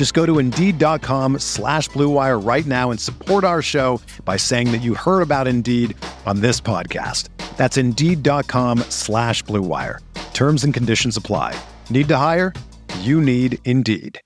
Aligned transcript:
Just 0.00 0.14
go 0.14 0.24
to 0.24 0.38
Indeed.com 0.38 1.40
slash 1.40 1.90
BlueWire 1.90 2.42
right 2.42 2.64
now 2.64 2.90
and 2.90 2.98
support 2.98 3.44
our 3.44 3.60
show 3.60 4.00
by 4.24 4.38
saying 4.38 4.72
that 4.72 4.78
you 4.78 4.94
heard 4.94 5.20
about 5.20 5.46
Indeed 5.46 5.94
on 6.24 6.40
this 6.40 6.58
podcast. 6.58 7.28
That's 7.58 7.76
Indeed.com 7.76 8.78
slash 8.88 9.44
BlueWire. 9.44 9.98
Terms 10.32 10.64
and 10.64 10.72
conditions 10.72 11.18
apply. 11.18 11.54
Need 11.90 12.08
to 12.08 12.16
hire? 12.16 12.54
You 13.00 13.20
need 13.20 13.58
Indeed. 13.66 14.18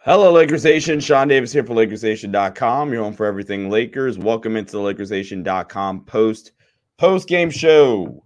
Hello, 0.00 0.30
Lakers 0.30 0.64
Nation. 0.64 1.00
Sean 1.00 1.28
Davis 1.28 1.54
here 1.54 1.64
for 1.64 1.72
LakersNation.com. 1.72 2.92
You're 2.92 3.02
home 3.02 3.14
for 3.14 3.24
everything 3.24 3.70
Lakers. 3.70 4.18
Welcome 4.18 4.54
into 4.54 4.72
the 4.72 4.80
LakersNation.com 4.80 6.04
post 6.04 6.52
post 6.98 7.26
game 7.26 7.48
show. 7.48 8.22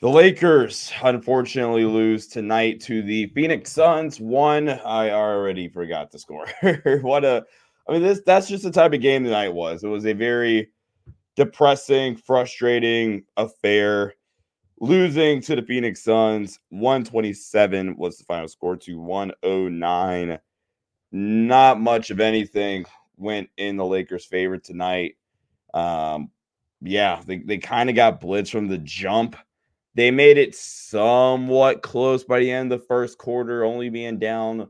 The 0.00 0.08
Lakers 0.08 0.92
unfortunately 1.02 1.84
lose 1.84 2.28
tonight 2.28 2.80
to 2.82 3.02
the 3.02 3.26
Phoenix 3.34 3.72
Suns. 3.72 4.20
One, 4.20 4.68
I 4.68 5.10
already 5.10 5.68
forgot 5.68 6.12
the 6.12 6.18
score. 6.18 6.46
what 7.02 7.24
a, 7.24 7.44
I 7.88 7.92
mean, 7.92 8.02
this 8.02 8.20
that's 8.24 8.48
just 8.48 8.62
the 8.62 8.70
type 8.70 8.92
of 8.92 9.00
game 9.00 9.24
tonight 9.24 9.48
was. 9.48 9.82
It 9.82 9.88
was 9.88 10.06
a 10.06 10.12
very 10.12 10.70
depressing, 11.34 12.16
frustrating 12.16 13.24
affair. 13.36 14.14
Losing 14.80 15.40
to 15.42 15.56
the 15.56 15.62
Phoenix 15.62 16.04
Suns, 16.04 16.60
127 16.68 17.96
was 17.96 18.18
the 18.18 18.24
final 18.24 18.46
score 18.46 18.76
to 18.76 19.00
109 19.00 20.38
not 21.10 21.80
much 21.80 22.10
of 22.10 22.20
anything 22.20 22.84
went 23.16 23.48
in 23.56 23.76
the 23.76 23.84
Lakers' 23.84 24.24
favor 24.24 24.58
tonight. 24.58 25.16
Um, 25.74 26.30
yeah, 26.80 27.22
they, 27.26 27.38
they 27.38 27.58
kind 27.58 27.88
of 27.90 27.96
got 27.96 28.20
blitzed 28.20 28.50
from 28.50 28.68
the 28.68 28.78
jump. 28.78 29.36
They 29.98 30.12
made 30.12 30.38
it 30.38 30.54
somewhat 30.54 31.82
close 31.82 32.22
by 32.22 32.38
the 32.38 32.52
end 32.52 32.72
of 32.72 32.78
the 32.78 32.86
first 32.86 33.18
quarter, 33.18 33.64
only 33.64 33.88
being 33.88 34.20
down 34.20 34.68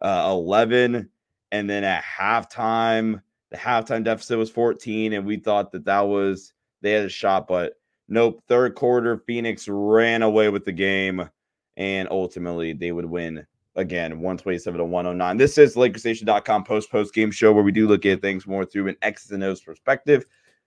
uh, 0.00 0.28
11. 0.30 1.06
And 1.52 1.68
then 1.68 1.84
at 1.84 2.02
halftime, 2.02 3.20
the 3.50 3.58
halftime 3.58 4.04
deficit 4.04 4.38
was 4.38 4.48
14. 4.48 5.12
And 5.12 5.26
we 5.26 5.36
thought 5.36 5.70
that 5.72 5.84
that 5.84 6.00
was, 6.00 6.54
they 6.80 6.92
had 6.92 7.04
a 7.04 7.10
shot, 7.10 7.46
but 7.46 7.74
nope. 8.08 8.42
Third 8.48 8.74
quarter, 8.74 9.22
Phoenix 9.26 9.68
ran 9.68 10.22
away 10.22 10.48
with 10.48 10.64
the 10.64 10.72
game. 10.72 11.28
And 11.76 12.08
ultimately, 12.10 12.72
they 12.72 12.92
would 12.92 13.04
win 13.04 13.46
again 13.76 14.12
127 14.12 14.78
to 14.78 14.84
109 14.84 15.36
this 15.36 15.56
is 15.56 15.76
lakersnation.com 15.76 16.64
post 16.64 16.90
post 16.90 17.14
game 17.14 17.30
show 17.30 17.52
where 17.52 17.62
we 17.62 17.70
do 17.70 17.86
look 17.86 18.04
at 18.04 18.20
things 18.20 18.44
more 18.44 18.64
through 18.64 18.88
an 18.88 18.96
x's 19.00 19.30
and 19.30 19.44
o's 19.44 19.60
perspective 19.60 20.26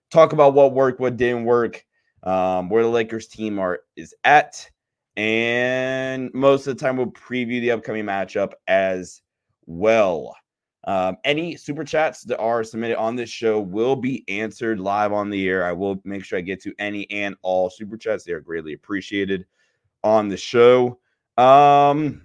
talk 0.10 0.32
about 0.32 0.54
what 0.54 0.74
worked 0.74 1.02
what 1.02 1.18
didn't 1.18 1.44
work 1.44 1.86
um, 2.24 2.70
where 2.70 2.84
the 2.84 2.90
lakers 2.90 3.28
team 3.28 3.60
are 3.60 3.82
is 3.96 4.16
at 4.24 4.70
and 5.16 6.34
most 6.34 6.66
of 6.66 6.76
the 6.76 6.84
time 6.84 6.98
we'll 6.98 7.08
preview 7.08 7.62
the 7.62 7.72
upcoming 7.72 8.06
matchup 8.06 8.54
as 8.68 9.22
well. 9.66 10.36
Um, 10.86 11.18
any 11.24 11.56
super 11.56 11.84
chats 11.84 12.24
that 12.24 12.40
are 12.40 12.64
submitted 12.64 12.98
on 12.98 13.16
this 13.16 13.30
show 13.30 13.60
will 13.60 13.96
be 13.96 14.26
answered 14.28 14.80
live 14.80 15.14
on 15.14 15.30
the 15.30 15.48
air. 15.48 15.66
I 15.66 15.72
will 15.72 16.02
make 16.04 16.26
sure 16.26 16.38
i 16.38 16.42
get 16.42 16.62
to 16.64 16.74
any 16.80 17.10
and 17.10 17.36
all 17.42 17.70
super 17.70 17.96
chats. 17.96 18.24
They 18.24 18.34
are 18.34 18.42
greatly 18.42 18.74
appreciated 18.74 19.46
on 20.04 20.28
the 20.28 20.38
show. 20.38 21.00
Um 21.38 22.24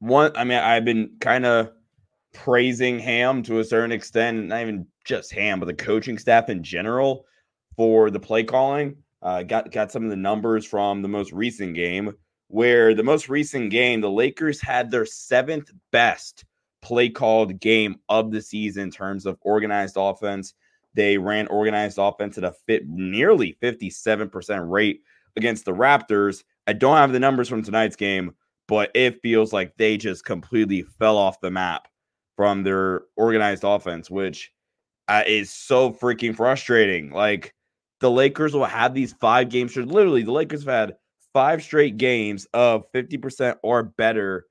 one, 0.00 0.32
I 0.36 0.44
mean, 0.44 0.58
I've 0.58 0.84
been 0.84 1.12
kind 1.20 1.46
of 1.46 1.72
praising 2.34 2.98
Ham 2.98 3.42
to 3.44 3.60
a 3.60 3.64
certain 3.64 3.92
extent, 3.92 4.48
not 4.48 4.60
even 4.60 4.86
just 5.06 5.32
Ham, 5.32 5.58
but 5.58 5.66
the 5.66 5.74
coaching 5.74 6.18
staff 6.18 6.50
in 6.50 6.62
general 6.62 7.24
for 7.76 8.10
the 8.10 8.20
play 8.20 8.44
calling. 8.44 8.96
Uh, 9.22 9.42
got 9.42 9.70
got 9.72 9.90
some 9.90 10.04
of 10.04 10.10
the 10.10 10.16
numbers 10.16 10.64
from 10.64 11.02
the 11.02 11.08
most 11.08 11.32
recent 11.32 11.74
game, 11.74 12.12
where 12.48 12.94
the 12.94 13.02
most 13.02 13.28
recent 13.28 13.70
game, 13.70 14.00
the 14.00 14.10
Lakers 14.10 14.60
had 14.60 14.90
their 14.90 15.06
seventh 15.06 15.70
best 15.90 16.44
play 16.82 17.08
called 17.08 17.58
game 17.60 17.96
of 18.08 18.30
the 18.30 18.40
season 18.40 18.84
in 18.84 18.90
terms 18.90 19.26
of 19.26 19.38
organized 19.40 19.96
offense. 19.98 20.54
They 20.94 21.18
ran 21.18 21.48
organized 21.48 21.98
offense 21.98 22.38
at 22.38 22.44
a 22.44 22.54
fit 22.66 22.86
nearly 22.86 23.58
57% 23.60 24.70
rate 24.70 25.00
against 25.36 25.64
the 25.64 25.72
Raptors. 25.72 26.44
I 26.66 26.72
don't 26.72 26.96
have 26.96 27.12
the 27.12 27.20
numbers 27.20 27.48
from 27.48 27.62
tonight's 27.62 27.96
game, 27.96 28.34
but 28.68 28.90
it 28.94 29.20
feels 29.20 29.52
like 29.52 29.76
they 29.76 29.96
just 29.96 30.24
completely 30.24 30.82
fell 30.82 31.18
off 31.18 31.40
the 31.40 31.50
map 31.50 31.88
from 32.36 32.62
their 32.62 33.02
organized 33.16 33.64
offense, 33.64 34.10
which 34.10 34.52
uh, 35.08 35.22
is 35.26 35.52
so 35.52 35.90
freaking 35.90 36.36
frustrating. 36.36 37.10
Like 37.10 37.52
the 38.00 38.10
Lakers 38.10 38.54
will 38.54 38.64
have 38.64 38.94
these 38.94 39.12
five 39.14 39.48
games. 39.48 39.76
Literally, 39.76 40.22
the 40.22 40.32
Lakers 40.32 40.64
have 40.64 40.88
had 40.88 40.96
five 41.32 41.62
straight 41.62 41.96
games 41.96 42.46
of 42.52 42.90
50% 42.92 43.56
or 43.62 43.82
better 43.82 44.46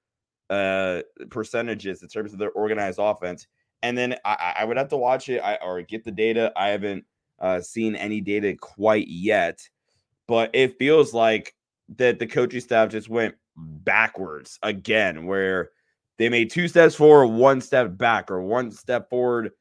uh, 0.50 1.02
percentages 1.30 2.04
in 2.04 2.10
terms 2.10 2.34
of 2.34 2.40
their 2.40 2.52
organized 2.52 3.00
offense. 3.02 3.48
And 3.82 3.98
then 3.98 4.16
I, 4.26 4.56
I 4.60 4.66
would 4.66 4.78
have 4.78 4.90
to 4.90 4.98
watch 4.98 5.30
it 5.30 5.40
I, 5.40 5.56
or 5.56 5.82
get 5.82 6.04
the 6.04 6.12
data. 6.12 6.52
I 6.56 6.70
haven't 6.70 7.06
uh, 7.40 7.62
seen 7.62 7.96
any 7.96 8.22
data 8.22 8.56
quite 8.60 9.08
yet, 9.08 9.60
but 10.28 10.50
it 10.54 10.78
feels 10.78 11.14
like 11.14 11.56
that 11.98 12.20
the 12.20 12.28
coaching 12.28 12.62
staff 12.62 12.90
just 12.90 13.10
went 13.10 13.36
backwards 13.56 14.58
again, 14.64 15.26
where 15.26 15.70
they 16.18 16.30
made 16.30 16.50
two 16.50 16.68
steps 16.68 16.96
forward, 16.96 17.28
one 17.28 17.62
step 17.62 17.98
back, 17.98 18.32
or 18.32 18.42
one 18.42 18.72
step 18.72 19.10
forward, 19.10 19.52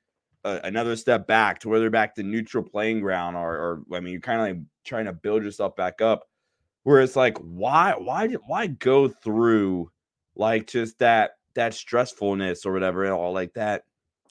another 0.44 0.96
step 0.96 1.26
back 1.26 1.58
to 1.60 1.68
where 1.68 1.80
they're 1.80 1.90
back 1.90 2.14
to 2.14 2.22
neutral 2.22 2.62
playing 2.62 3.00
ground, 3.00 3.36
or, 3.36 3.56
or 3.88 3.96
I 3.96 4.00
mean, 4.00 4.12
you're 4.12 4.20
kind 4.20 4.40
of 4.40 4.46
like 4.46 4.66
trying 4.84 5.06
to 5.06 5.12
build 5.12 5.42
yourself 5.42 5.74
back 5.76 6.00
up. 6.00 6.24
Where 6.82 7.00
it's 7.00 7.16
like, 7.16 7.38
why, 7.38 7.94
why, 7.96 8.28
why 8.46 8.66
go 8.66 9.08
through 9.08 9.90
like 10.36 10.66
just 10.66 10.98
that 10.98 11.32
that 11.54 11.72
stressfulness 11.72 12.66
or 12.66 12.72
whatever, 12.72 13.04
and 13.04 13.12
all 13.12 13.32
like 13.32 13.54
that, 13.54 13.84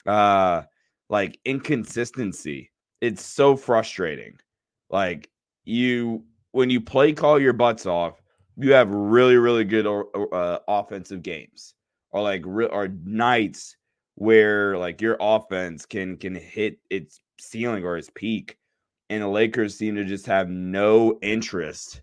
uh, 0.06 0.62
like 1.08 1.38
inconsistency. 1.44 2.70
It's 3.00 3.24
so 3.24 3.56
frustrating. 3.56 4.36
Like 4.88 5.30
you, 5.64 6.24
when 6.52 6.70
you 6.70 6.80
play 6.80 7.12
call 7.12 7.40
your 7.40 7.54
butts 7.54 7.86
off, 7.86 8.22
you 8.56 8.72
have 8.72 8.88
really 8.90 9.36
really 9.36 9.64
good 9.64 9.86
uh, 9.86 10.58
offensive 10.68 11.22
games 11.22 11.74
or 12.12 12.22
like 12.22 12.46
or 12.46 12.88
nights 13.04 13.76
where 14.16 14.78
like 14.78 15.00
your 15.00 15.16
offense 15.20 15.86
can 15.86 16.16
can 16.16 16.34
hit 16.34 16.78
its 16.90 17.20
ceiling 17.38 17.84
or 17.84 17.96
its 17.96 18.10
peak 18.14 18.56
and 19.10 19.22
the 19.22 19.28
Lakers 19.28 19.76
seem 19.76 19.94
to 19.96 20.04
just 20.04 20.26
have 20.26 20.48
no 20.48 21.18
interest 21.22 22.02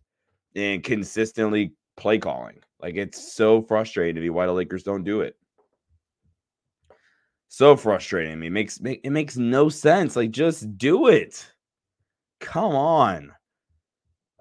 in 0.55 0.81
consistently 0.81 1.73
play 1.97 2.17
calling. 2.17 2.59
Like 2.81 2.95
it's 2.95 3.33
so 3.33 3.61
frustrating 3.61 4.15
to 4.15 4.21
me 4.21 4.29
why 4.29 4.45
the 4.45 4.53
Lakers 4.53 4.83
don't 4.83 5.03
do 5.03 5.21
it. 5.21 5.35
So 7.47 7.75
frustrating. 7.75 8.31
I 8.31 8.35
mean, 8.35 8.47
it 8.47 8.51
makes 8.51 8.79
it 8.79 9.11
makes 9.11 9.37
no 9.37 9.69
sense. 9.69 10.15
Like 10.15 10.31
just 10.31 10.77
do 10.77 11.07
it. 11.07 11.45
Come 12.39 12.75
on. 12.75 13.31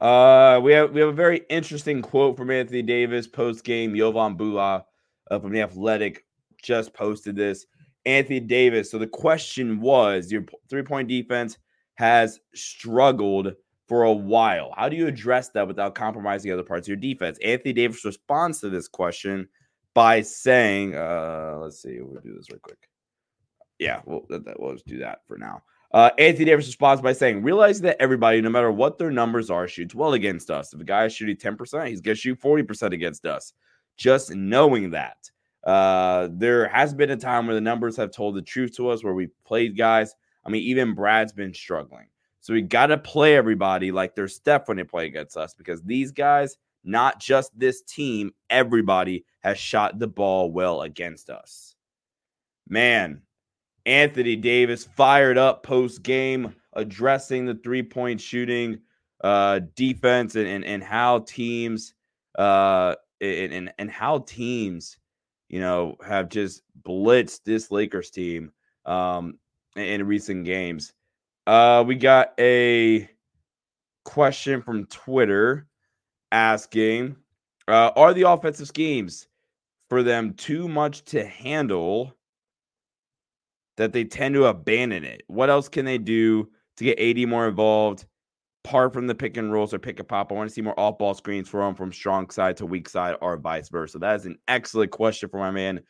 Uh, 0.00 0.60
we 0.62 0.72
have 0.72 0.92
we 0.92 1.00
have 1.00 1.10
a 1.10 1.12
very 1.12 1.42
interesting 1.50 2.02
quote 2.02 2.36
from 2.36 2.50
Anthony 2.50 2.82
Davis 2.82 3.26
post 3.26 3.64
game. 3.64 3.94
Jovan 3.96 4.36
Buha 4.36 4.84
uh, 5.30 5.38
from 5.38 5.52
the 5.52 5.62
Athletic 5.62 6.24
just 6.62 6.94
posted 6.94 7.36
this. 7.36 7.66
Anthony 8.06 8.40
Davis. 8.40 8.90
So 8.90 8.98
the 8.98 9.06
question 9.06 9.80
was: 9.80 10.30
Your 10.30 10.44
three 10.68 10.82
point 10.82 11.08
defense 11.08 11.58
has 11.94 12.40
struggled 12.54 13.54
for 13.88 14.04
a 14.04 14.12
while. 14.12 14.72
How 14.76 14.88
do 14.88 14.96
you 14.96 15.06
address 15.06 15.48
that 15.50 15.66
without 15.66 15.94
compromising 15.94 16.52
other 16.52 16.62
parts 16.62 16.86
of 16.86 16.88
your 16.88 16.96
defense? 16.96 17.38
Anthony 17.44 17.72
Davis 17.72 18.04
responds 18.04 18.60
to 18.60 18.70
this 18.70 18.88
question 18.88 19.48
by 19.94 20.22
saying, 20.22 20.94
uh, 20.94 21.58
"Let's 21.60 21.82
see, 21.82 22.00
we'll 22.00 22.20
do 22.20 22.34
this 22.36 22.50
real 22.50 22.60
quick." 22.60 22.78
Yeah, 23.78 24.02
we'll, 24.04 24.26
we'll 24.58 24.74
just 24.74 24.86
do 24.86 24.98
that 24.98 25.20
for 25.26 25.38
now. 25.38 25.62
Uh, 25.92 26.10
Anthony 26.18 26.44
Davis 26.44 26.66
responds 26.66 27.02
by 27.02 27.12
saying, 27.12 27.42
realizing 27.42 27.82
that 27.84 27.96
everybody, 28.00 28.40
no 28.40 28.50
matter 28.50 28.70
what 28.70 28.98
their 28.98 29.10
numbers 29.10 29.50
are, 29.50 29.66
shoots 29.66 29.94
well 29.94 30.12
against 30.12 30.50
us. 30.50 30.72
If 30.72 30.80
a 30.80 30.84
guy 30.84 31.06
is 31.06 31.14
shooting 31.14 31.36
10%, 31.36 31.88
he's 31.88 32.00
going 32.00 32.14
to 32.14 32.20
shoot 32.20 32.40
40% 32.40 32.92
against 32.92 33.26
us. 33.26 33.52
Just 33.96 34.32
knowing 34.32 34.90
that. 34.90 35.16
Uh, 35.64 36.28
there 36.32 36.68
has 36.68 36.94
been 36.94 37.10
a 37.10 37.16
time 37.16 37.46
where 37.46 37.54
the 37.54 37.60
numbers 37.60 37.96
have 37.96 38.10
told 38.10 38.34
the 38.34 38.42
truth 38.42 38.76
to 38.76 38.88
us, 38.88 39.04
where 39.04 39.14
we 39.14 39.28
played 39.44 39.76
guys. 39.76 40.14
I 40.44 40.50
mean, 40.50 40.62
even 40.62 40.94
Brad's 40.94 41.32
been 41.32 41.54
struggling. 41.54 42.06
So 42.40 42.54
we 42.54 42.62
got 42.62 42.86
to 42.86 42.98
play 42.98 43.36
everybody 43.36 43.92
like 43.92 44.14
they're 44.14 44.28
Steph 44.28 44.68
when 44.68 44.78
they 44.78 44.84
play 44.84 45.06
against 45.06 45.36
us 45.36 45.52
because 45.52 45.82
these 45.82 46.10
guys, 46.10 46.56
not 46.82 47.20
just 47.20 47.56
this 47.58 47.82
team, 47.82 48.32
everybody 48.48 49.26
has 49.40 49.58
shot 49.58 49.98
the 49.98 50.08
ball 50.08 50.50
well 50.50 50.82
against 50.82 51.28
us. 51.28 51.74
Man, 52.66 53.20
Anthony 53.84 54.36
Davis 54.36 54.84
fired 54.96 55.36
up 55.36 55.62
post 55.62 56.02
game, 56.02 56.54
addressing 56.72 57.44
the 57.44 57.54
three 57.54 57.82
point 57.82 58.20
shooting 58.20 58.78
uh, 59.22 59.60
defense 59.74 60.34
and, 60.34 60.46
and, 60.46 60.64
and 60.64 60.82
how 60.82 61.18
teams 61.20 61.92
uh, 62.38 62.94
and, 63.20 63.52
and, 63.52 63.72
and 63.78 63.90
how 63.90 64.20
teams, 64.20 64.96
you 65.50 65.58
know, 65.58 65.96
have 66.06 66.28
just 66.28 66.62
blitzed 66.86 67.40
this 67.44 67.72
Lakers 67.72 68.10
team 68.10 68.52
um, 68.86 69.34
in 69.76 70.06
recent 70.06 70.44
games. 70.44 70.92
Uh, 71.46 71.82
we 71.84 71.96
got 71.96 72.32
a 72.38 73.10
question 74.04 74.62
from 74.62 74.86
Twitter 74.86 75.66
asking 76.30 77.16
uh, 77.66 77.90
Are 77.96 78.14
the 78.14 78.28
offensive 78.30 78.68
schemes 78.68 79.26
for 79.88 80.04
them 80.04 80.34
too 80.34 80.68
much 80.68 81.04
to 81.06 81.26
handle 81.26 82.14
that 83.76 83.92
they 83.92 84.04
tend 84.04 84.36
to 84.36 84.44
abandon 84.44 85.02
it? 85.02 85.22
What 85.26 85.50
else 85.50 85.68
can 85.68 85.84
they 85.84 85.98
do 85.98 86.48
to 86.76 86.84
get 86.84 87.00
AD 87.00 87.28
more 87.28 87.48
involved? 87.48 88.06
Apart 88.64 88.92
from 88.92 89.06
the 89.06 89.14
pick 89.14 89.36
and 89.36 89.52
rolls 89.52 89.72
or 89.72 89.78
pick 89.78 89.98
and 89.98 90.08
pop, 90.08 90.30
I 90.30 90.34
want 90.34 90.50
to 90.50 90.54
see 90.54 90.60
more 90.60 90.78
off 90.78 90.98
ball 90.98 91.14
screens 91.14 91.48
for 91.48 91.64
them 91.64 91.74
from 91.74 91.92
strong 91.92 92.28
side 92.30 92.58
to 92.58 92.66
weak 92.66 92.88
side 92.88 93.16
or 93.20 93.36
vice 93.38 93.68
versa. 93.68 93.98
That 93.98 94.16
is 94.16 94.26
an 94.26 94.38
excellent 94.48 94.90
question 94.90 95.28
for 95.28 95.38
my 95.38 95.50
man 95.50 95.80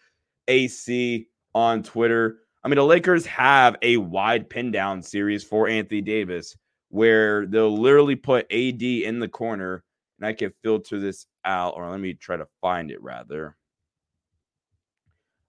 AC 0.46 1.26
on 1.54 1.82
Twitter. 1.82 2.38
I 2.62 2.68
mean, 2.68 2.76
the 2.76 2.84
Lakers 2.84 3.26
have 3.26 3.76
a 3.82 3.96
wide 3.96 4.48
pin 4.48 4.70
down 4.70 5.02
series 5.02 5.42
for 5.42 5.68
Anthony 5.68 6.00
Davis 6.00 6.56
where 6.90 7.46
they'll 7.46 7.76
literally 7.76 8.16
put 8.16 8.52
AD 8.52 8.82
in 8.82 9.20
the 9.20 9.28
corner. 9.28 9.82
And 10.18 10.26
I 10.26 10.34
can 10.34 10.52
filter 10.62 11.00
this 11.00 11.26
out, 11.44 11.74
or 11.76 11.88
let 11.88 11.98
me 11.98 12.12
try 12.12 12.36
to 12.36 12.46
find 12.60 12.90
it 12.90 13.02
rather. 13.02 13.56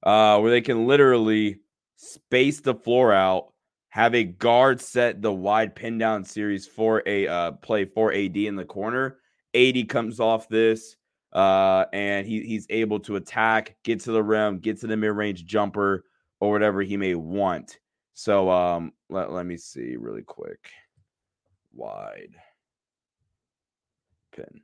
Uh, 0.02 0.40
where 0.40 0.50
they 0.50 0.62
can 0.62 0.88
literally 0.88 1.60
space 1.98 2.62
the 2.62 2.74
floor 2.74 3.12
out, 3.12 3.51
have 3.92 4.16
a 4.16 4.24
guard 4.24 4.82
set 4.82 5.22
the 5.22 5.32
wide 5.32 5.76
pin 5.76 5.98
down 5.98 6.24
series 6.24 6.66
for 6.66 7.04
a 7.06 7.28
uh, 7.28 7.52
play 7.52 7.86
for 7.86 8.12
AD 8.14 8.36
in 8.36 8.56
the 8.56 8.66
corner. 8.66 9.18
AD 9.54 9.90
comes 9.90 10.20
off 10.20 10.48
this, 10.48 10.96
uh, 11.34 11.86
and 11.92 12.26
he, 12.26 12.42
he's 12.42 12.66
able 12.70 13.02
to 13.02 13.18
attack, 13.18 13.76
get 13.84 14.00
to 14.02 14.14
the 14.14 14.24
rim, 14.24 14.60
get 14.60 14.80
to 14.80 14.88
the 14.88 14.98
mid 14.98 15.12
range 15.12 15.46
jumper, 15.46 16.06
or 16.40 16.52
whatever 16.52 16.82
he 16.82 16.98
may 16.98 17.16
want. 17.16 17.80
So 18.14 18.50
um 18.50 18.94
let, 19.10 19.32
let 19.32 19.46
me 19.46 19.58
see 19.58 19.96
really 19.98 20.24
quick. 20.24 20.70
Wide 21.74 22.36
pin. 24.36 24.62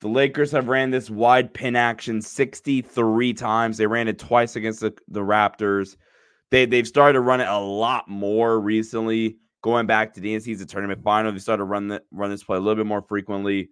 The 0.00 0.08
Lakers 0.08 0.52
have 0.52 0.68
ran 0.68 0.90
this 0.90 1.10
wide 1.10 1.52
pin 1.52 1.74
action 1.74 2.22
63 2.22 3.32
times. 3.34 3.76
They 3.76 3.86
ran 3.86 4.06
it 4.06 4.18
twice 4.18 4.54
against 4.54 4.80
the, 4.80 4.94
the 5.08 5.20
Raptors. 5.20 5.96
They 6.50 6.66
they've 6.66 6.88
started 6.88 7.14
to 7.14 7.20
run 7.20 7.40
it 7.40 7.48
a 7.48 7.58
lot 7.58 8.08
more 8.08 8.60
recently. 8.60 9.38
Going 9.62 9.86
back 9.86 10.14
to 10.14 10.20
the 10.20 10.34
In-Season 10.34 10.68
tournament 10.68 11.02
final, 11.02 11.32
they 11.32 11.38
started 11.40 11.58
to 11.58 11.64
run 11.64 11.88
the, 11.88 12.02
run 12.12 12.30
this 12.30 12.44
play 12.44 12.56
a 12.56 12.60
little 12.60 12.76
bit 12.76 12.86
more 12.86 13.02
frequently. 13.02 13.70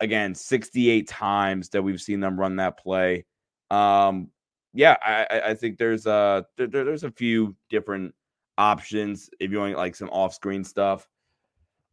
Again, 0.00 0.34
68 0.34 1.08
times 1.08 1.70
that 1.70 1.82
we've 1.82 2.00
seen 2.00 2.20
them 2.20 2.38
run 2.38 2.56
that 2.56 2.78
play. 2.78 3.24
Um, 3.70 4.28
yeah, 4.74 4.96
I, 5.02 5.50
I 5.50 5.54
think 5.54 5.78
there's 5.78 6.06
uh 6.06 6.42
there, 6.56 6.66
there's 6.66 7.04
a 7.04 7.10
few 7.10 7.54
different 7.68 8.14
options 8.58 9.30
if 9.40 9.50
you 9.50 9.58
want 9.58 9.76
like 9.76 9.94
some 9.94 10.10
off 10.10 10.34
screen 10.34 10.64
stuff. 10.64 11.08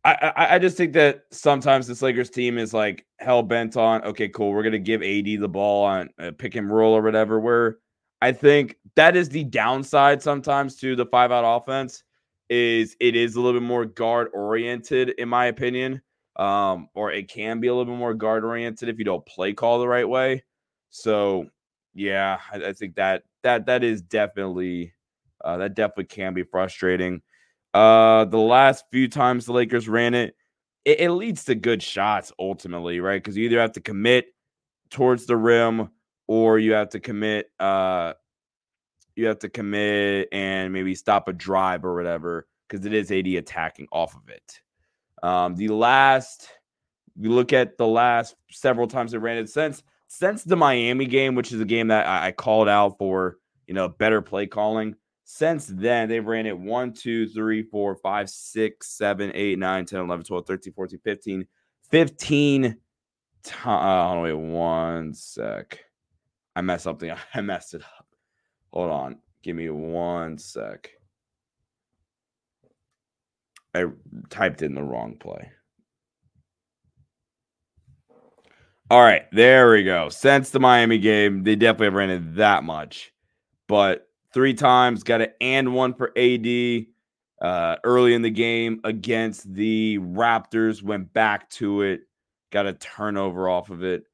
I, 0.06 0.32
I, 0.36 0.56
I 0.56 0.60
just 0.60 0.78
think 0.78 0.94
that 0.94 1.24
sometimes 1.32 1.88
this 1.88 2.02
Lakers 2.02 2.30
team 2.30 2.58
is 2.58 2.74
like 2.74 3.06
hell 3.18 3.44
bent 3.44 3.76
on 3.76 4.04
okay, 4.04 4.30
cool, 4.30 4.52
we're 4.52 4.64
gonna 4.64 4.80
give 4.80 5.02
AD 5.02 5.26
the 5.26 5.50
ball 5.50 5.86
on 5.86 6.10
a 6.20 6.32
pick 6.32 6.56
and 6.56 6.72
roll 6.72 6.94
or 6.94 7.02
whatever. 7.02 7.40
Where 7.40 7.80
I 8.22 8.32
think 8.32 8.76
that 8.96 9.16
is 9.16 9.30
the 9.30 9.44
downside 9.44 10.22
sometimes 10.22 10.76
to 10.78 10.96
the 10.96 11.06
five 11.06 11.32
out 11.32 11.46
offense 11.46 12.04
is 12.50 12.96
it 13.00 13.16
is 13.16 13.36
a 13.36 13.42
little 13.42 13.60
bit 13.60 13.66
more 13.66 13.86
guard 13.86 14.30
oriented 14.34 15.10
in 15.10 15.30
my 15.30 15.46
opinion, 15.46 16.02
um, 16.36 16.90
or 16.96 17.12
it 17.12 17.28
can 17.28 17.60
be 17.60 17.68
a 17.68 17.74
little 17.74 17.94
bit 17.94 17.98
more 17.98 18.14
guard 18.14 18.44
oriented 18.44 18.90
if 18.90 18.98
you 18.98 19.06
don't 19.06 19.26
play 19.26 19.54
call 19.54 19.80
the 19.80 19.88
right 19.88 20.08
way. 20.08 20.44
So 20.90 21.48
yeah, 21.94 22.40
I, 22.52 22.58
I, 22.58 22.74
think 22.74 22.96
that 22.96 23.24
that 23.44 23.68
that 23.68 23.84
is 23.84 24.02
definitely 24.02 24.94
uh, 25.44 25.58
that 25.58 25.76
definitely 25.76 26.06
can 26.06 26.34
be 26.34 26.44
frustrating. 26.44 27.22
Uh, 27.74 28.26
the 28.26 28.38
last 28.38 28.86
few 28.92 29.08
times 29.08 29.46
the 29.46 29.54
Lakers 29.54 29.88
ran 29.88 30.16
it, 30.16 30.36
it, 30.86 31.00
it 31.02 31.12
leads 31.12 31.46
to 31.46 31.56
good 31.56 31.84
shots 31.84 32.34
ultimately, 32.40 33.00
right? 33.00 33.22
Because 33.22 33.38
you 33.38 33.46
either 33.46 33.60
have 33.60 33.74
to 33.74 33.82
commit 33.82 34.34
towards 34.90 35.28
the 35.28 35.38
rim 35.38 35.90
or 36.30 36.60
you 36.60 36.74
have 36.74 36.90
to 36.90 37.00
commit. 37.00 37.52
Uh, 37.60 38.14
you 39.16 39.26
have 39.26 39.40
to 39.40 39.50
commit 39.50 40.30
and 40.32 40.72
maybe 40.72 40.94
stop 40.94 41.28
a 41.28 41.34
drive 41.34 41.84
or 41.84 41.96
whatever 41.96 42.48
because 42.68 42.86
it 42.86 42.94
is 42.94 43.12
AD 43.12 43.26
attacking 43.26 43.88
off 43.92 44.16
of 44.16 44.30
it. 44.30 44.62
Um, 45.24 45.56
the 45.56 45.70
last, 45.70 46.48
you 47.20 47.32
look 47.32 47.52
at 47.52 47.78
the 47.78 47.88
last 47.88 48.36
several 48.52 48.88
times 48.88 49.12
they 49.12 49.18
ran 49.18 49.38
it 49.38 49.50
since 49.50 49.84
since 50.08 50.44
the 50.44 50.56
Miami 50.56 51.08
game, 51.08 51.34
which 51.34 51.52
is 51.52 51.60
a 51.60 51.66
game 51.66 51.88
that 51.88 52.08
I, 52.08 52.28
I 52.28 52.32
called 52.32 52.70
out 52.70 53.00
for, 53.00 53.38
you 53.66 53.74
know, 53.74 53.90
better 53.90 54.22
play 54.22 54.46
calling. 54.46 54.96
Since 55.26 55.66
then, 55.66 56.10
they've 56.10 56.26
ran 56.26 56.46
it 56.46 56.58
1, 56.58 56.94
2, 56.94 57.28
3, 57.28 57.64
4, 57.64 57.96
5, 57.96 58.30
6, 58.30 58.88
7, 58.88 59.32
8, 59.34 59.60
9, 59.60 59.86
10, 59.86 60.00
11, 60.00 60.26
12, 60.26 60.46
13, 60.46 60.74
14, 60.74 61.00
15. 61.04 61.48
15 61.90 62.78
times. 63.44 64.18
Uh, 64.18 64.22
wait 64.22 64.34
one 64.34 65.14
sec. 65.14 65.89
I 66.60 66.62
messed 66.62 66.84
something. 66.84 67.10
I 67.34 67.42
messed 67.42 67.74
it 67.74 67.82
up. 67.82 68.06
Hold 68.74 68.92
on. 68.92 69.20
Give 69.42 69.56
me 69.56 69.70
one 69.70 70.38
sec. 70.38 70.92
I 73.74 73.86
typed 74.30 74.62
in 74.62 74.76
the 74.76 74.84
wrong 74.84 75.16
play. 75.18 75.52
All 78.92 79.02
right, 79.02 79.24
there 79.32 79.72
we 79.72 79.84
go. 79.84 80.10
Since 80.10 80.50
the 80.50 80.60
Miami 80.60 80.98
game, 80.98 81.44
they 81.44 81.56
definitely 81.56 81.86
have 81.86 81.94
ran 81.94 82.10
it 82.10 82.36
that 82.36 82.64
much, 82.64 83.14
but 83.68 84.10
three 84.34 84.56
times 84.56 85.04
got 85.04 85.22
an 85.22 85.30
and 85.40 85.74
one 85.76 85.94
for 85.94 86.12
AD 86.18 86.86
uh, 87.40 87.76
early 87.84 88.16
in 88.16 88.24
the 88.24 88.32
game 88.32 88.82
against 88.84 89.54
the 89.54 90.00
Raptors. 90.00 90.82
Went 90.82 91.14
back 91.14 91.52
to 91.52 91.84
it, 91.84 92.02
got 92.52 92.66
a 92.66 92.74
turnover 92.74 93.48
off 93.48 93.70
of 93.70 93.84
it, 93.84 94.06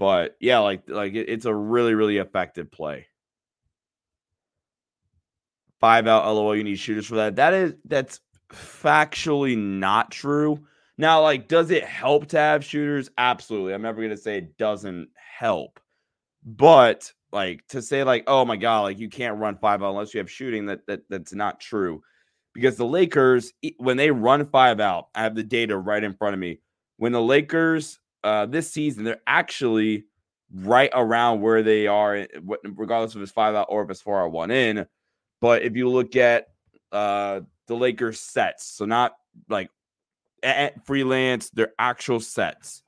but 0.00 0.34
yeah, 0.40 0.60
like 0.60 0.84
like 0.88 1.12
it, 1.12 1.28
it's 1.28 1.44
a 1.44 1.54
really 1.54 1.92
really 1.94 2.16
effective 2.16 2.72
play. 2.72 3.06
Five 5.78 6.06
out, 6.06 6.24
lol. 6.24 6.56
You 6.56 6.64
need 6.64 6.76
shooters 6.76 7.06
for 7.06 7.16
that. 7.16 7.36
That 7.36 7.52
is 7.52 7.74
that's 7.84 8.20
factually 8.50 9.58
not 9.58 10.10
true. 10.10 10.58
Now, 10.96 11.22
like, 11.22 11.48
does 11.48 11.70
it 11.70 11.84
help 11.84 12.28
to 12.28 12.38
have 12.38 12.64
shooters? 12.64 13.10
Absolutely. 13.18 13.74
I'm 13.74 13.82
never 13.82 14.00
gonna 14.00 14.16
say 14.16 14.38
it 14.38 14.56
doesn't 14.56 15.10
help, 15.38 15.78
but 16.46 17.12
like 17.30 17.66
to 17.68 17.82
say 17.82 18.02
like, 18.02 18.24
oh 18.26 18.46
my 18.46 18.56
god, 18.56 18.80
like 18.80 18.98
you 18.98 19.10
can't 19.10 19.38
run 19.38 19.58
five 19.58 19.82
out 19.82 19.90
unless 19.90 20.14
you 20.14 20.18
have 20.18 20.30
shooting. 20.30 20.64
That 20.64 20.86
that 20.86 21.02
that's 21.10 21.34
not 21.34 21.60
true, 21.60 22.02
because 22.54 22.76
the 22.76 22.86
Lakers 22.86 23.52
when 23.76 23.98
they 23.98 24.10
run 24.10 24.46
five 24.46 24.80
out, 24.80 25.08
I 25.14 25.24
have 25.24 25.34
the 25.34 25.42
data 25.42 25.76
right 25.76 26.02
in 26.02 26.14
front 26.14 26.32
of 26.32 26.40
me. 26.40 26.60
When 26.96 27.12
the 27.12 27.20
Lakers 27.20 27.98
uh 28.24 28.46
this 28.46 28.70
season, 28.70 29.04
they're 29.04 29.22
actually 29.26 30.04
right 30.52 30.90
around 30.92 31.40
where 31.40 31.62
they 31.62 31.86
are, 31.86 32.16
eh, 32.16 32.26
regardless 32.64 33.14
of 33.14 33.22
it's 33.22 33.32
five 33.32 33.54
out 33.54 33.68
or 33.70 33.82
if 33.82 33.90
it's 33.90 34.00
four 34.00 34.22
out 34.22 34.32
one 34.32 34.50
in. 34.50 34.86
But 35.40 35.62
if 35.62 35.76
you 35.76 35.88
look 35.88 36.16
at 36.16 36.48
uh 36.92 37.40
the 37.66 37.76
Lakers 37.76 38.20
sets, 38.20 38.66
so 38.66 38.84
not 38.84 39.14
like 39.48 39.70
at 40.42 40.84
freelance, 40.86 41.50
their 41.50 41.72
actual 41.78 42.20
sets. 42.20 42.82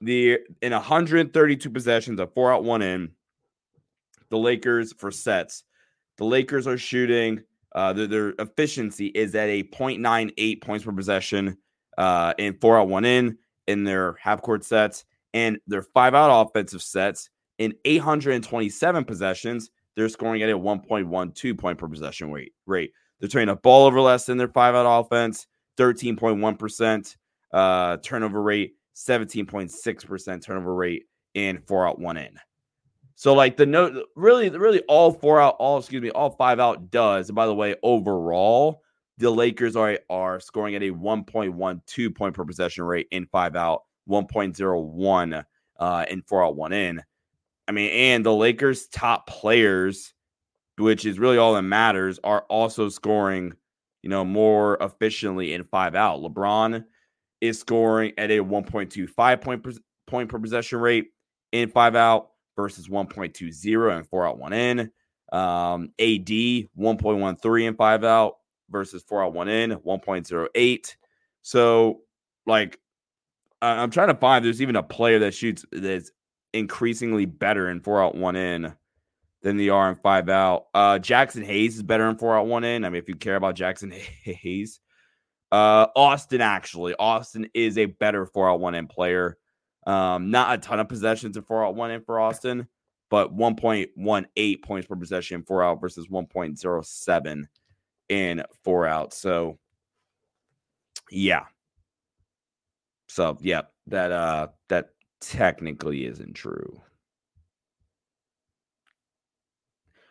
The 0.00 0.40
in 0.60 0.72
132 0.72 1.70
possessions 1.70 2.20
of 2.20 2.34
four 2.34 2.52
out 2.52 2.64
one 2.64 2.82
in, 2.82 3.12
the 4.28 4.38
Lakers 4.38 4.92
for 4.92 5.10
sets, 5.10 5.64
the 6.16 6.24
Lakers 6.24 6.66
are 6.66 6.78
shooting. 6.78 7.42
Uh, 7.74 7.92
their, 7.92 8.06
their 8.06 8.34
efficiency 8.38 9.06
is 9.06 9.34
at 9.34 9.48
a 9.48 9.64
0.98 9.64 10.62
points 10.62 10.84
per 10.84 10.92
possession 10.92 11.56
uh, 11.98 12.32
in 12.38 12.54
four 12.60 12.78
out 12.78 12.88
one 12.88 13.04
in 13.04 13.36
in 13.66 13.84
their 13.84 14.14
half 14.20 14.42
court 14.42 14.64
sets 14.64 15.04
and 15.32 15.58
their 15.66 15.82
five 15.82 16.14
out 16.14 16.46
offensive 16.46 16.82
sets 16.82 17.30
in 17.58 17.74
827 17.84 19.04
possessions. 19.04 19.70
They're 19.96 20.08
scoring 20.08 20.42
at 20.42 20.50
a 20.50 20.58
1.12 20.58 21.58
point 21.58 21.78
per 21.78 21.88
possession 21.88 22.32
rate. 22.32 22.52
Rate. 22.66 22.92
They're 23.20 23.28
turning 23.28 23.48
a 23.48 23.56
ball 23.56 23.86
over 23.86 24.00
less 24.00 24.26
than 24.26 24.38
their 24.38 24.48
five 24.48 24.74
out 24.74 24.86
offense, 24.86 25.46
13.1%. 25.78 27.16
Uh, 27.52 27.96
turnover 27.98 28.42
rate, 28.42 28.74
17.6% 28.96 30.42
turnover 30.42 30.74
rate 30.74 31.04
in 31.34 31.58
four 31.66 31.86
out, 31.86 32.00
one 32.00 32.16
in. 32.16 32.36
So 33.14 33.32
like 33.32 33.56
the 33.56 33.66
note 33.66 34.06
really, 34.16 34.50
really 34.50 34.80
all 34.88 35.12
four 35.12 35.40
out, 35.40 35.56
all 35.58 35.78
excuse 35.78 36.02
me, 36.02 36.10
all 36.10 36.30
five 36.30 36.58
out 36.58 36.90
does. 36.90 37.28
And 37.28 37.36
by 37.36 37.46
the 37.46 37.54
way, 37.54 37.76
overall, 37.82 38.82
the 39.18 39.30
Lakers 39.30 39.76
are 39.76 39.98
are 40.10 40.40
scoring 40.40 40.74
at 40.74 40.82
a 40.82 40.90
1.12 40.90 42.14
point 42.14 42.34
per 42.34 42.44
possession 42.44 42.84
rate 42.84 43.06
in 43.10 43.26
five 43.26 43.56
out, 43.56 43.82
1.01 44.08 45.44
uh, 45.78 46.04
in 46.10 46.22
four 46.22 46.44
out, 46.44 46.56
one 46.56 46.72
in. 46.72 47.02
I 47.66 47.72
mean, 47.72 47.90
and 47.90 48.26
the 48.26 48.34
Lakers' 48.34 48.88
top 48.88 49.26
players, 49.26 50.12
which 50.76 51.06
is 51.06 51.18
really 51.18 51.38
all 51.38 51.54
that 51.54 51.62
matters, 51.62 52.18
are 52.24 52.44
also 52.48 52.88
scoring, 52.88 53.54
you 54.02 54.10
know, 54.10 54.24
more 54.24 54.76
efficiently 54.80 55.54
in 55.54 55.64
five 55.64 55.94
out. 55.94 56.20
LeBron 56.20 56.84
is 57.40 57.58
scoring 57.58 58.12
at 58.18 58.30
a 58.30 58.38
1.25 58.38 59.40
point 59.40 59.62
per, 59.62 59.72
point 60.06 60.28
per 60.28 60.38
possession 60.38 60.78
rate 60.78 61.06
in 61.52 61.70
five 61.70 61.94
out 61.94 62.30
versus 62.56 62.88
1.20 62.88 63.96
and 63.96 64.08
four 64.08 64.26
out, 64.26 64.38
one 64.38 64.52
in. 64.52 64.90
Um, 65.32 65.90
AD 65.98 66.28
1.13 66.28 67.68
and 67.68 67.76
five 67.76 68.04
out 68.04 68.34
versus 68.70 69.02
four 69.02 69.24
out, 69.24 69.32
one 69.32 69.48
in, 69.48 69.70
1.08. 69.70 70.96
So, 71.42 72.00
like, 72.46 72.78
I'm 73.62 73.90
trying 73.90 74.08
to 74.08 74.14
find 74.14 74.44
there's 74.44 74.62
even 74.62 74.76
a 74.76 74.82
player 74.82 75.18
that 75.20 75.34
shoots 75.34 75.64
that's 75.72 76.10
increasingly 76.52 77.26
better 77.26 77.68
in 77.70 77.80
four 77.80 78.02
out, 78.02 78.14
one 78.14 78.36
in 78.36 78.74
than 79.42 79.56
they 79.56 79.68
are 79.68 79.90
in 79.90 79.96
five 79.96 80.28
out. 80.28 80.66
Uh, 80.74 80.98
Jaxson 80.98 81.44
Hayes 81.44 81.76
is 81.76 81.82
better 81.82 82.08
in 82.08 82.16
four 82.16 82.36
out, 82.36 82.46
one 82.46 82.64
in. 82.64 82.84
I 82.84 82.88
mean, 82.88 83.00
if 83.00 83.08
you 83.08 83.14
care 83.14 83.36
about 83.36 83.56
Jaxson 83.56 83.92
Hayes, 84.24 84.80
uh, 85.52 85.86
Austin 85.94 86.40
actually, 86.40 86.94
Austin 86.98 87.48
is 87.54 87.78
a 87.78 87.86
better 87.86 88.26
four 88.26 88.50
out, 88.50 88.60
one 88.60 88.74
in 88.74 88.86
player. 88.86 89.38
Um, 89.86 90.30
not 90.30 90.54
a 90.54 90.58
ton 90.58 90.80
of 90.80 90.88
possessions 90.88 91.36
in 91.36 91.42
four 91.42 91.64
out, 91.64 91.74
one 91.74 91.90
in 91.90 92.02
for 92.02 92.18
Austin, 92.18 92.66
but 93.10 93.36
1.18 93.36 94.62
points 94.62 94.88
per 94.88 94.96
possession 94.96 95.42
four 95.42 95.62
out 95.62 95.80
versus 95.80 96.08
1.07 96.08 97.44
in 98.08 98.42
four 98.62 98.86
out. 98.86 99.12
So, 99.14 99.58
yeah. 101.10 101.44
So, 103.08 103.38
yeah, 103.40 103.62
that 103.86 104.12
uh 104.12 104.48
that 104.68 104.90
technically 105.20 106.06
isn't 106.06 106.34
true. 106.34 106.80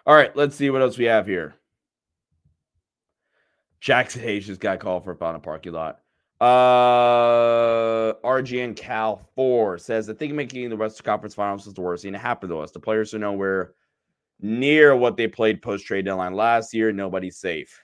All 0.06 0.16
right, 0.16 0.36
let's 0.36 0.56
see 0.56 0.70
what 0.70 0.82
else 0.82 0.98
we 0.98 1.06
have 1.06 1.26
here. 1.26 1.56
Jaxson 3.82 4.22
Hayes 4.22 4.48
just 4.48 4.62
got 4.62 4.80
called 4.80 5.04
for 5.04 5.12
a 5.12 5.16
foul 5.16 5.38
parking 5.40 5.74
lot. 5.74 6.00
Uh, 6.42 8.14
RGN 8.24 8.76
Cal 8.76 9.22
4 9.36 9.78
says, 9.78 10.10
I 10.10 10.14
think 10.14 10.34
making 10.34 10.70
the 10.70 10.76
Western 10.76 11.06
Conference 11.06 11.36
Finals 11.36 11.68
is 11.68 11.74
the 11.74 11.82
worst 11.82 12.04
thing 12.04 12.14
to 12.14 12.20
happen 12.20 12.50
to 12.50 12.60
us. 12.60 12.72
The 12.72 12.80
players 12.80 13.14
are 13.14 13.20
nowhere 13.20 13.74
near 14.42 14.96
what 14.96 15.16
they 15.16 15.28
played 15.28 15.62
post 15.62 15.86
trade 15.86 16.06
deadline 16.06 16.34
last 16.34 16.74
year. 16.74 16.92
Nobody's 16.92 17.38
safe. 17.38 17.82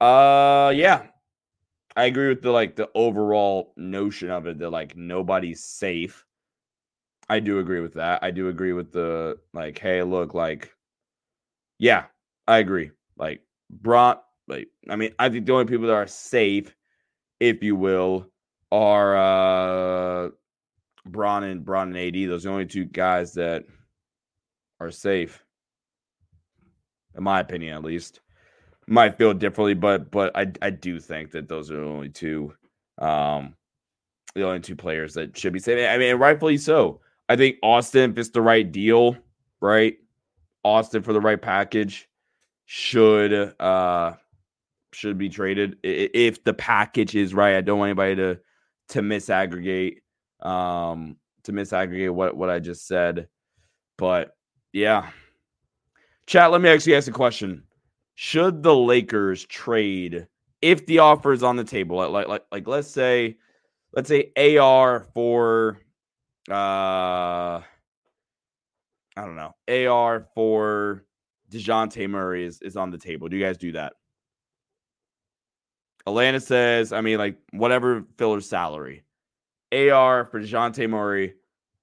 Uh, 0.00 0.72
yeah, 0.74 1.06
I 1.96 2.06
agree 2.06 2.28
with 2.28 2.42
the 2.42 2.50
like 2.52 2.76
the 2.76 2.90
overall 2.94 3.72
notion 3.76 4.30
of 4.30 4.46
it 4.46 4.58
that 4.58 4.70
like 4.70 4.96
nobody's 4.96 5.64
safe. 5.64 6.26
I 7.28 7.40
do 7.40 7.58
agree 7.58 7.80
with 7.80 7.94
that. 7.94 8.22
I 8.22 8.30
do 8.30 8.48
agree 8.48 8.72
with 8.72 8.92
the 8.92 9.38
like, 9.52 9.78
hey, 9.78 10.02
look, 10.02 10.34
like, 10.34 10.74
yeah, 11.78 12.04
I 12.46 12.58
agree. 12.58 12.90
Like, 13.16 13.42
Bron, 13.70 14.16
like, 14.48 14.68
I 14.88 14.96
mean, 14.96 15.14
I 15.18 15.28
think 15.28 15.46
the 15.46 15.52
only 15.52 15.64
people 15.66 15.86
that 15.86 15.94
are 15.94 16.06
safe 16.06 16.74
if 17.40 17.62
you 17.62 17.76
will, 17.76 18.28
are 18.72 19.16
uh 19.16 20.30
Bron 21.06 21.44
and 21.44 21.64
Bron 21.64 21.88
and 21.88 21.98
AD. 21.98 22.28
Those 22.28 22.46
are 22.46 22.50
the 22.50 22.52
only 22.54 22.66
two 22.66 22.84
guys 22.86 23.34
that 23.34 23.64
are 24.80 24.90
safe. 24.90 25.44
In 27.16 27.22
my 27.24 27.40
opinion, 27.40 27.74
at 27.74 27.84
least. 27.84 28.20
Might 28.86 29.16
feel 29.16 29.32
differently, 29.34 29.74
but 29.74 30.10
but 30.10 30.36
I 30.36 30.52
I 30.60 30.70
do 30.70 31.00
think 31.00 31.30
that 31.32 31.48
those 31.48 31.70
are 31.70 31.76
the 31.76 31.86
only 31.86 32.10
two 32.10 32.54
um 32.98 33.54
the 34.34 34.44
only 34.44 34.60
two 34.60 34.76
players 34.76 35.14
that 35.14 35.36
should 35.36 35.52
be 35.52 35.58
safe. 35.58 35.88
I 35.88 35.96
mean, 35.96 36.16
rightfully 36.16 36.58
so. 36.58 37.00
I 37.28 37.36
think 37.36 37.56
Austin, 37.62 38.10
if 38.10 38.18
it's 38.18 38.30
the 38.30 38.42
right 38.42 38.70
deal, 38.70 39.16
right? 39.60 39.96
Austin 40.64 41.02
for 41.02 41.12
the 41.12 41.20
right 41.20 41.40
package 41.40 42.08
should 42.66 43.54
uh 43.60 44.14
should 44.92 45.18
be 45.18 45.28
traded 45.28 45.76
if 45.82 46.44
the 46.44 46.54
package 46.54 47.14
is 47.14 47.34
right. 47.34 47.56
I 47.56 47.60
don't 47.60 47.78
want 47.78 47.88
anybody 47.88 48.16
to 48.16 48.40
to 48.90 49.00
misaggregate 49.00 49.98
um 50.42 51.16
to 51.44 51.52
misaggregate 51.52 52.10
what 52.10 52.36
what 52.36 52.50
I 52.50 52.58
just 52.58 52.86
said. 52.86 53.28
But 53.96 54.36
yeah. 54.72 55.10
Chat, 56.26 56.50
let 56.50 56.60
me 56.60 56.68
actually 56.70 56.96
ask 56.96 57.08
a 57.08 57.12
question. 57.12 57.64
Should 58.14 58.62
the 58.62 58.74
Lakers 58.74 59.44
trade 59.46 60.26
if 60.62 60.86
the 60.86 61.00
offer 61.00 61.32
is 61.32 61.42
on 61.42 61.56
the 61.56 61.64
table? 61.64 61.96
Like 61.96 62.28
like 62.28 62.42
like 62.52 62.68
let's 62.68 62.88
say 62.88 63.36
let's 63.92 64.08
say 64.08 64.30
AR 64.36 65.00
for 65.14 65.80
uh 66.50 67.60
I 69.16 69.24
don't 69.24 69.36
know. 69.36 69.54
AR 69.68 70.26
for 70.34 71.04
DeJounte 71.50 72.08
Murray 72.08 72.44
is, 72.44 72.60
is 72.62 72.76
on 72.76 72.90
the 72.90 72.98
table. 72.98 73.28
Do 73.28 73.36
you 73.36 73.44
guys 73.44 73.58
do 73.58 73.72
that? 73.72 73.94
Atlanta 76.06 76.40
says, 76.40 76.92
I 76.92 77.00
mean, 77.00 77.18
like 77.18 77.38
whatever 77.52 78.04
filler's 78.18 78.48
salary. 78.48 79.04
AR 79.72 80.24
for 80.26 80.40
DeJounte 80.40 80.88
Murray. 80.90 81.34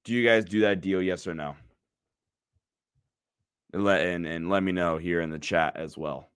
Do 0.03 0.13
you 0.13 0.27
guys 0.27 0.45
do 0.45 0.61
that 0.61 0.81
deal? 0.81 1.01
Yes 1.01 1.25
or 1.27 1.33
no? 1.33 1.55
And 3.73 3.83
let 3.85 4.01
and, 4.01 4.25
and 4.25 4.49
let 4.49 4.63
me 4.63 4.71
know 4.71 4.97
here 4.97 5.21
in 5.21 5.29
the 5.29 5.39
chat 5.39 5.77
as 5.77 5.97
well. 5.97 6.29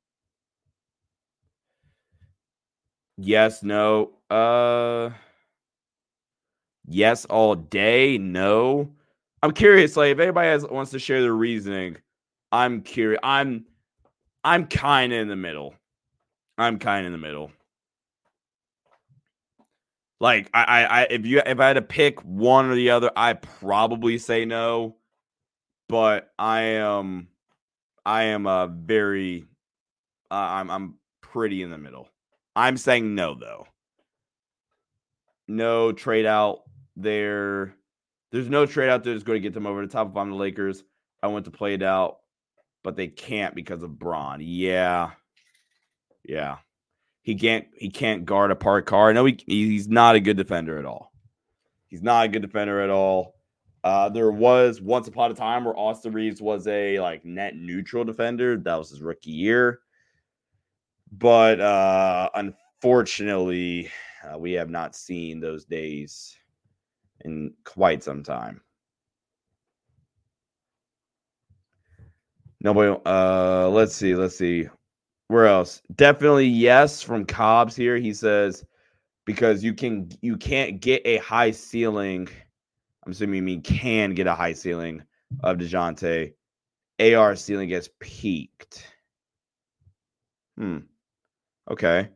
Yes, 3.17 3.63
no. 3.63 4.11
Uh 4.29 5.11
yes 6.87 7.25
all 7.25 7.55
day. 7.55 8.17
No. 8.17 8.91
I'm 9.43 9.51
curious, 9.51 9.95
like 9.97 10.11
if 10.11 10.19
anybody 10.19 10.49
has 10.49 10.65
wants 10.65 10.91
to 10.91 10.99
share 10.99 11.21
their 11.21 11.33
reasoning, 11.33 11.97
I'm 12.51 12.81
curious. 12.81 13.19
I'm 13.23 13.65
I'm 14.43 14.67
kind 14.67 15.13
of 15.13 15.19
in 15.19 15.27
the 15.27 15.35
middle. 15.35 15.75
I'm 16.57 16.79
kind 16.79 17.01
of 17.01 17.13
in 17.13 17.19
the 17.19 17.27
middle. 17.27 17.51
Like 20.19 20.49
I, 20.53 20.85
I, 20.85 21.03
if 21.09 21.25
you 21.25 21.41
if 21.45 21.59
I 21.59 21.67
had 21.67 21.73
to 21.73 21.81
pick 21.81 22.21
one 22.21 22.67
or 22.67 22.75
the 22.75 22.91
other, 22.91 23.11
I 23.15 23.33
probably 23.33 24.17
say 24.17 24.45
no. 24.45 24.95
But 25.87 26.31
I 26.39 26.61
am, 26.61 27.27
I 28.05 28.23
am 28.23 28.47
a 28.47 28.67
very, 28.67 29.45
uh, 30.31 30.33
I'm 30.33 30.71
I'm 30.71 30.95
pretty 31.21 31.61
in 31.61 31.69
the 31.69 31.77
middle. 31.77 32.07
I'm 32.55 32.77
saying 32.77 33.13
no 33.13 33.35
though. 33.35 33.67
No 35.47 35.91
trade 35.91 36.25
out 36.25 36.63
there. 36.95 37.75
There's 38.31 38.49
no 38.49 38.65
trade 38.65 38.89
out 38.89 39.03
there 39.03 39.13
that's 39.13 39.23
going 39.23 39.37
to 39.37 39.47
get 39.47 39.53
them 39.53 39.67
over 39.67 39.85
the 39.85 39.91
top. 39.91 40.09
If 40.09 40.17
I'm 40.17 40.31
the 40.31 40.35
Lakers, 40.35 40.83
I 41.21 41.27
want 41.27 41.45
to 41.45 41.51
play 41.51 41.73
it 41.73 41.83
out, 41.83 42.17
but 42.83 42.95
they 42.95 43.07
can't 43.07 43.53
because 43.53 43.83
of 43.83 43.99
Bron. 43.99 44.39
Yeah, 44.41 45.11
yeah. 46.23 46.57
He 47.21 47.35
can't 47.35 47.67
he 47.75 47.89
can't 47.89 48.25
guard 48.25 48.51
a 48.51 48.55
park 48.55 48.85
car. 48.85 49.13
No, 49.13 49.25
he, 49.25 49.37
he's 49.45 49.87
not 49.87 50.15
a 50.15 50.19
good 50.19 50.37
defender 50.37 50.77
at 50.77 50.85
all. 50.85 51.11
He's 51.87 52.03
not 52.03 52.25
a 52.25 52.29
good 52.29 52.41
defender 52.41 52.81
at 52.81 52.89
all. 52.89 53.34
Uh, 53.85 54.09
there 54.09 54.31
was 54.31 54.81
once 54.81 55.07
upon 55.07 55.29
a 55.29 55.35
time 55.35 55.63
where 55.63 55.77
Austin 55.77 56.11
Reaves 56.11 56.41
was 56.41 56.65
a 56.65 56.99
like 56.99 57.23
net 57.23 57.55
neutral 57.55 58.03
defender. 58.03 58.57
That 58.57 58.75
was 58.77 58.89
his 58.89 59.03
rookie 59.03 59.29
year. 59.29 59.81
But 61.11 61.61
uh, 61.61 62.31
unfortunately, 62.33 63.91
uh, 64.23 64.39
we 64.39 64.53
have 64.53 64.71
not 64.71 64.95
seen 64.95 65.39
those 65.39 65.65
days 65.65 66.35
in 67.25 67.53
quite 67.63 68.01
some 68.03 68.23
time. 68.23 68.59
Nobody. 72.61 72.99
Uh, 73.05 73.69
let's 73.69 73.93
see. 73.95 74.15
Let's 74.15 74.35
see. 74.35 74.67
Where 75.27 75.45
else? 75.45 75.83
Definitely 75.93 76.47
yes 76.47 77.03
from 77.03 77.23
Cobbs 77.23 77.75
here. 77.75 77.97
He 77.97 78.15
says 78.15 78.65
because 79.25 79.63
you 79.63 79.75
can 79.75 80.09
you 80.21 80.37
can't 80.37 80.81
get 80.81 81.03
a 81.05 81.17
high 81.17 81.51
ceiling. 81.51 82.27
I'm 83.05 83.11
assuming 83.11 83.35
you 83.35 83.43
mean 83.43 83.61
can 83.61 84.13
get 84.13 84.27
a 84.27 84.33
high 84.33 84.53
ceiling 84.53 85.03
of 85.41 85.57
Dejounte. 85.57 86.33
AR 86.99 87.35
ceiling 87.35 87.69
gets 87.69 87.89
peaked. 87.99 88.85
Hmm. 90.57 90.79
Okay. 91.69 92.09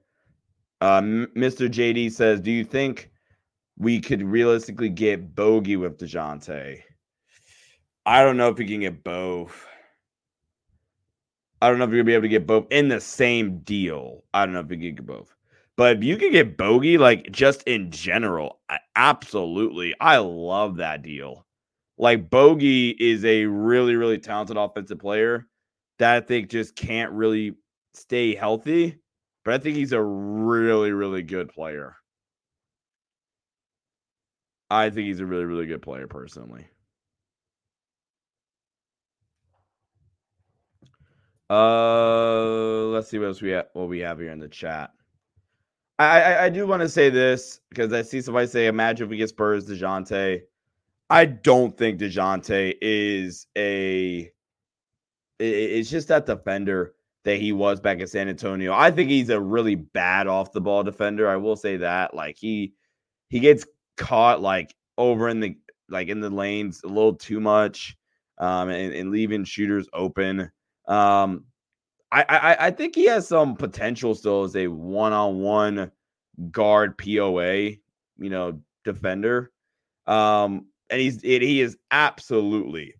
Uh, 0.81 1.01
Mr. 1.01 1.69
JD 1.69 2.11
says, 2.11 2.39
"Do 2.39 2.51
you 2.51 2.63
think 2.63 3.11
we 3.77 3.99
could 3.99 4.23
realistically 4.23 4.89
get 4.89 5.35
Bogey 5.35 5.75
with 5.75 5.97
Dejounte?" 5.97 6.81
I 8.05 8.23
don't 8.23 8.37
know 8.37 8.49
if 8.49 8.57
we 8.57 8.65
can 8.65 8.79
get 8.79 9.03
both. 9.03 9.67
I 11.61 11.69
don't 11.69 11.77
know 11.77 11.85
if 11.85 11.91
you're 11.91 11.99
gonna 11.99 12.05
be 12.05 12.13
able 12.13 12.23
to 12.23 12.29
get 12.29 12.47
both 12.47 12.67
in 12.71 12.87
the 12.87 13.01
same 13.01 13.59
deal. 13.59 14.23
I 14.33 14.45
don't 14.45 14.53
know 14.53 14.61
if 14.61 14.71
you 14.71 14.77
can 14.77 14.95
get 14.95 15.05
both. 15.05 15.35
But 15.79 15.95
if 15.95 16.03
you 16.03 16.17
can 16.17 16.33
get 16.33 16.57
Bogey, 16.57 16.97
like 16.97 17.31
just 17.31 17.63
in 17.63 17.89
general, 17.89 18.59
absolutely. 18.97 19.95
I 20.01 20.17
love 20.17 20.75
that 20.75 21.03
deal. 21.03 21.45
Like 21.97 22.29
Bogey 22.29 22.89
is 22.89 23.23
a 23.23 23.45
really, 23.45 23.95
really 23.95 24.17
talented 24.17 24.57
offensive 24.57 24.99
player 24.99 25.47
that 25.99 26.17
I 26.17 26.19
think 26.19 26.49
just 26.49 26.75
can't 26.75 27.13
really 27.13 27.55
stay 27.93 28.35
healthy. 28.35 28.97
But 29.45 29.53
I 29.53 29.57
think 29.59 29.77
he's 29.77 29.93
a 29.93 30.01
really, 30.01 30.91
really 30.91 31.23
good 31.23 31.47
player. 31.47 31.95
I 34.69 34.89
think 34.89 35.07
he's 35.07 35.21
a 35.21 35.25
really, 35.25 35.45
really 35.45 35.65
good 35.65 35.81
player 35.81 36.07
personally. 36.07 36.67
Uh, 41.49 42.87
let's 42.87 43.09
see 43.09 43.17
what 43.17 43.27
else 43.27 43.41
we 43.41 43.51
have. 43.51 43.67
What 43.71 43.87
we 43.87 43.99
have 43.99 44.19
here 44.19 44.31
in 44.31 44.39
the 44.39 44.49
chat. 44.49 44.91
I 45.99 46.21
I, 46.21 46.45
I 46.45 46.49
do 46.49 46.65
want 46.65 46.81
to 46.81 46.89
say 46.89 47.09
this 47.09 47.59
because 47.69 47.93
I 47.93 48.01
see 48.01 48.21
somebody 48.21 48.47
say, 48.47 48.67
"Imagine 48.67 49.05
if 49.05 49.09
we 49.11 49.17
get 49.17 49.29
Spurs 49.29 49.67
Dejounte." 49.67 50.41
I 51.11 51.25
don't 51.25 51.77
think 51.77 51.99
Dejounte 51.99 52.75
is 52.81 53.47
a. 53.57 54.31
It's 55.39 55.89
just 55.89 56.07
that 56.09 56.25
defender 56.25 56.93
that 57.23 57.37
he 57.37 57.51
was 57.51 57.79
back 57.79 57.99
in 57.99 58.07
San 58.07 58.29
Antonio. 58.29 58.73
I 58.73 58.91
think 58.91 59.09
he's 59.09 59.29
a 59.29 59.39
really 59.39 59.75
bad 59.75 60.27
off 60.27 60.51
the 60.51 60.61
ball 60.61 60.83
defender. 60.83 61.29
I 61.29 61.37
will 61.37 61.55
say 61.55 61.77
that. 61.77 62.13
Like 62.13 62.37
he 62.37 62.73
he 63.29 63.39
gets 63.39 63.65
caught 63.97 64.41
like 64.41 64.73
over 64.97 65.29
in 65.29 65.39
the 65.39 65.55
like 65.89 66.07
in 66.07 66.19
the 66.21 66.29
lanes 66.29 66.81
a 66.83 66.87
little 66.87 67.15
too 67.15 67.39
much, 67.39 67.97
um, 68.37 68.69
and, 68.69 68.93
and 68.93 69.11
leaving 69.11 69.43
shooters 69.43 69.87
open. 69.93 70.51
Um, 70.87 71.45
I, 72.11 72.57
I 72.59 72.71
think 72.71 72.95
he 72.95 73.05
has 73.05 73.27
some 73.27 73.55
potential 73.55 74.15
still 74.15 74.43
as 74.43 74.55
a 74.55 74.67
one-on-one 74.67 75.91
guard 76.51 76.97
POA, 76.97 77.53
you 77.61 78.29
know, 78.29 78.59
defender. 78.83 79.51
Um, 80.07 80.65
and 80.89 80.99
he's 80.99 81.23
it, 81.23 81.41
he 81.43 81.61
is 81.61 81.77
absolutely, 81.91 82.95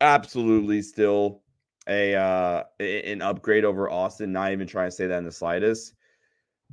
absolutely 0.00 0.82
still 0.82 1.42
a 1.88 2.14
uh 2.14 2.62
an 2.78 3.22
upgrade 3.22 3.64
over 3.64 3.90
Austin. 3.90 4.32
Not 4.32 4.52
even 4.52 4.68
trying 4.68 4.88
to 4.88 4.94
say 4.94 5.08
that 5.08 5.18
in 5.18 5.24
the 5.24 5.32
slightest, 5.32 5.94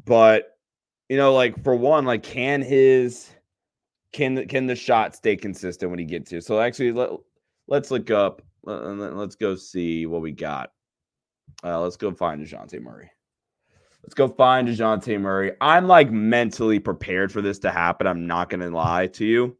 but 0.05 0.57
you 1.09 1.17
know, 1.17 1.33
like 1.33 1.63
for 1.63 1.75
one, 1.75 2.05
like 2.05 2.21
can 2.21 2.61
his 2.61 3.31
can 4.11 4.47
can 4.47 4.67
the 4.67 4.75
shot 4.75 5.15
stay 5.15 5.35
consistent 5.35 5.89
when 5.89 5.99
he 5.99 6.05
gets 6.05 6.29
here? 6.29 6.41
So 6.41 6.59
actually, 6.59 6.91
let 6.91 7.09
let's 7.67 7.89
look 7.89 8.11
up. 8.11 8.43
Let's 8.63 9.35
go 9.35 9.55
see 9.55 10.05
what 10.05 10.21
we 10.21 10.31
got. 10.31 10.71
Uh, 11.63 11.81
let's 11.81 11.97
go 11.97 12.11
find 12.11 12.45
Dejounte 12.45 12.81
Murray. 12.81 13.09
Let's 14.03 14.13
go 14.13 14.27
find 14.27 14.67
Dejounte 14.67 15.19
Murray. 15.19 15.51
I'm 15.59 15.87
like 15.87 16.11
mentally 16.11 16.79
prepared 16.79 17.31
for 17.31 17.41
this 17.41 17.59
to 17.59 17.71
happen. 17.71 18.07
I'm 18.07 18.27
not 18.27 18.49
going 18.49 18.61
to 18.61 18.69
lie 18.69 19.07
to 19.07 19.25
you. 19.25 19.57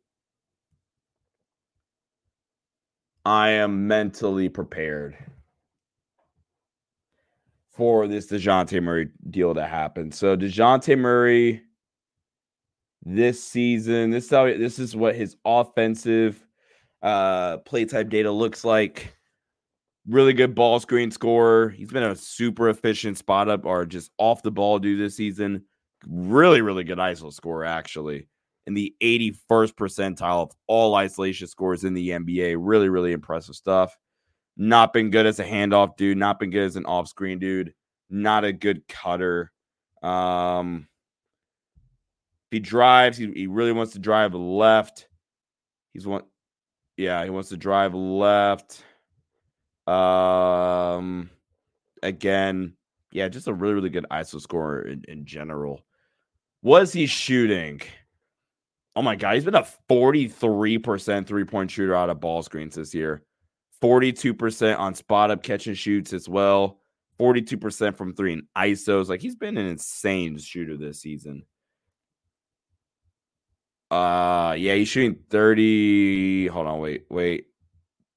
I 3.26 3.50
am 3.50 3.88
mentally 3.88 4.48
prepared 4.48 5.18
for 7.72 8.08
this 8.08 8.28
DeJounte 8.28 8.82
Murray 8.82 9.10
deal 9.30 9.54
to 9.54 9.66
happen. 9.66 10.14
So 10.14 10.38
DeJounte 10.38 10.98
Murray 10.98 11.62
this 13.04 13.44
season, 13.44 14.12
this 14.12 14.26
is 14.26 14.32
how 14.32 14.46
this 14.46 14.80
is 14.80 14.96
what 14.96 15.16
his 15.16 15.36
offensive 15.44 16.42
uh 17.04 17.58
play 17.58 17.86
type 17.86 18.10
data 18.10 18.32
looks 18.32 18.64
like 18.64 19.14
really 20.08 20.34
good 20.34 20.56
ball 20.56 20.80
screen 20.80 21.12
scorer. 21.12 21.70
He's 21.70 21.92
been 21.92 22.04
a 22.04 22.16
super 22.16 22.70
efficient 22.70 23.18
spot 23.18 23.50
up 23.50 23.66
or 23.66 23.86
just 23.86 24.12
off 24.18 24.42
the 24.42 24.52
ball 24.52 24.80
dude 24.80 25.00
this 25.00 25.16
season. 25.16 25.66
Really, 26.08 26.62
really 26.62 26.84
good 26.84 26.98
ISO 26.98 27.32
score, 27.34 27.66
actually. 27.66 28.28
In 28.66 28.74
the 28.74 28.96
81st 29.02 29.74
percentile 29.74 30.44
of 30.44 30.52
all 30.68 30.96
isolation 30.96 31.48
scores 31.48 31.84
in 31.84 31.94
the 31.94 32.10
NBA. 32.10 32.56
Really, 32.60 32.90
really 32.90 33.12
impressive 33.12 33.56
stuff. 33.56 33.98
Not 34.56 34.94
been 34.94 35.10
good 35.10 35.26
as 35.26 35.40
a 35.40 35.46
handoff 35.46 35.98
dude, 35.98 36.18
not 36.18 36.40
been 36.40 36.50
good 36.50 36.64
as 36.64 36.76
an 36.76 36.86
off 36.86 37.08
screen 37.08 37.40
dude, 37.40 37.74
not 38.10 38.44
a 38.44 38.52
good 38.52 38.88
cutter. 38.88 39.52
Um, 40.02 40.88
he 42.50 42.60
drives, 42.60 43.18
he, 43.18 43.32
he 43.34 43.48
really 43.48 43.72
wants 43.72 43.94
to 43.94 44.00
drive 44.00 44.34
left. 44.34 45.08
He's 45.94 46.08
one, 46.08 46.24
yeah, 46.96 47.24
he 47.24 47.30
wants 47.30 47.50
to 47.50 47.58
drive 47.58 47.94
left. 47.94 48.84
Um, 49.88 51.30
again, 52.04 52.74
yeah, 53.12 53.30
just 53.30 53.48
a 53.48 53.54
really, 53.54 53.74
really 53.74 53.90
good 53.90 54.06
ISO 54.12 54.42
scorer 54.42 54.82
in, 54.82 55.04
in 55.08 55.26
general. 55.26 55.82
Was 56.62 56.92
he 56.92 57.06
shooting? 57.06 57.82
Oh 58.96 59.02
my 59.02 59.16
God, 59.16 59.36
he's 59.36 59.46
been 59.46 59.56
a 59.56 59.68
43% 59.90 61.26
three 61.26 61.46
point 61.46 61.72
shooter 61.72 61.96
out 61.96 62.10
of 62.10 62.20
ball 62.20 62.44
screens 62.44 62.76
this 62.76 62.94
year, 62.94 63.24
42% 63.82 64.78
on 64.78 64.94
spot 64.96 65.32
up 65.32 65.44
catch 65.44 65.68
and 65.68 65.78
shoots 65.78 66.14
as 66.14 66.28
well, 66.28 66.80
42% 67.20 67.96
from 67.96 68.14
three 68.14 68.34
and 68.34 68.44
ISOs. 68.58 69.08
Like 69.08 69.22
he's 69.22 69.36
been 69.36 69.58
an 69.58 69.68
insane 69.68 70.38
shooter 70.38 70.76
this 70.76 71.00
season. 71.00 71.44
Uh, 73.90 74.56
yeah, 74.58 74.74
he's 74.74 74.90
shooting 74.90 75.20
30. 75.30 76.48
Hold 76.48 76.68
on, 76.68 76.80
wait, 76.80 77.06
wait 77.10 77.47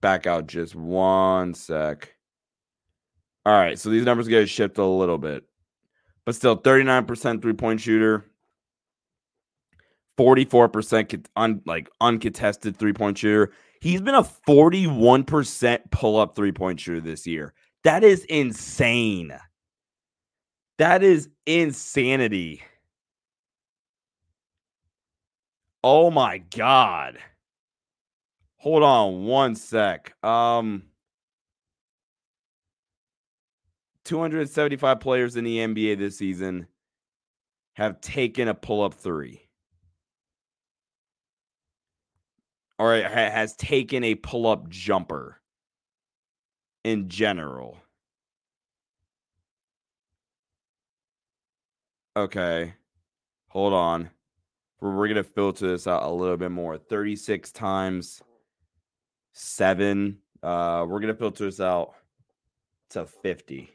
back 0.00 0.26
out 0.26 0.46
just 0.46 0.74
one 0.74 1.54
sec. 1.54 2.14
All 3.46 3.54
right, 3.54 3.78
so 3.78 3.88
these 3.90 4.04
numbers 4.04 4.28
get 4.28 4.48
shipped 4.48 4.78
a 4.78 4.84
little 4.84 5.18
bit, 5.18 5.44
but 6.26 6.34
still 6.34 6.56
39% 6.56 7.40
three 7.40 7.54
point 7.54 7.80
shooter, 7.80 8.24
44% 10.18 11.24
un, 11.36 11.62
like 11.64 11.88
uncontested 12.00 12.76
three 12.76 12.92
point 12.92 13.18
shooter. 13.18 13.52
He's 13.80 14.02
been 14.02 14.14
a 14.14 14.22
41% 14.22 15.90
pull 15.90 16.20
up 16.20 16.36
three 16.36 16.52
point 16.52 16.80
shooter 16.80 17.00
this 17.00 17.26
year. 17.26 17.54
That 17.84 18.04
is 18.04 18.24
insane. 18.26 19.32
That 20.76 21.02
is 21.02 21.28
insanity. 21.46 22.62
Oh 25.82 26.10
my 26.10 26.38
God. 26.38 27.18
Hold 28.60 28.82
on 28.82 29.24
one 29.24 29.54
sec. 29.54 30.12
Um 30.22 30.82
275 34.04 35.00
players 35.00 35.36
in 35.36 35.44
the 35.44 35.58
NBA 35.58 35.96
this 35.96 36.18
season 36.18 36.66
have 37.74 38.00
taken 38.02 38.48
a 38.48 38.54
pull-up 38.54 38.92
3. 38.92 39.40
Or 42.78 42.94
has 42.96 43.54
taken 43.56 44.04
a 44.04 44.14
pull-up 44.16 44.68
jumper 44.68 45.40
in 46.84 47.08
general. 47.08 47.78
Okay. 52.16 52.74
Hold 53.48 53.72
on. 53.72 54.10
We're, 54.80 54.96
we're 54.96 55.08
going 55.08 55.16
to 55.16 55.24
filter 55.24 55.68
this 55.68 55.86
out 55.86 56.02
a 56.02 56.10
little 56.10 56.36
bit 56.36 56.50
more. 56.50 56.76
36 56.76 57.52
times 57.52 58.22
seven. 59.32 60.18
Uh, 60.42 60.86
we're 60.88 61.00
gonna 61.00 61.14
filter 61.14 61.44
this 61.44 61.60
out 61.60 61.94
to 62.90 63.06
50. 63.06 63.70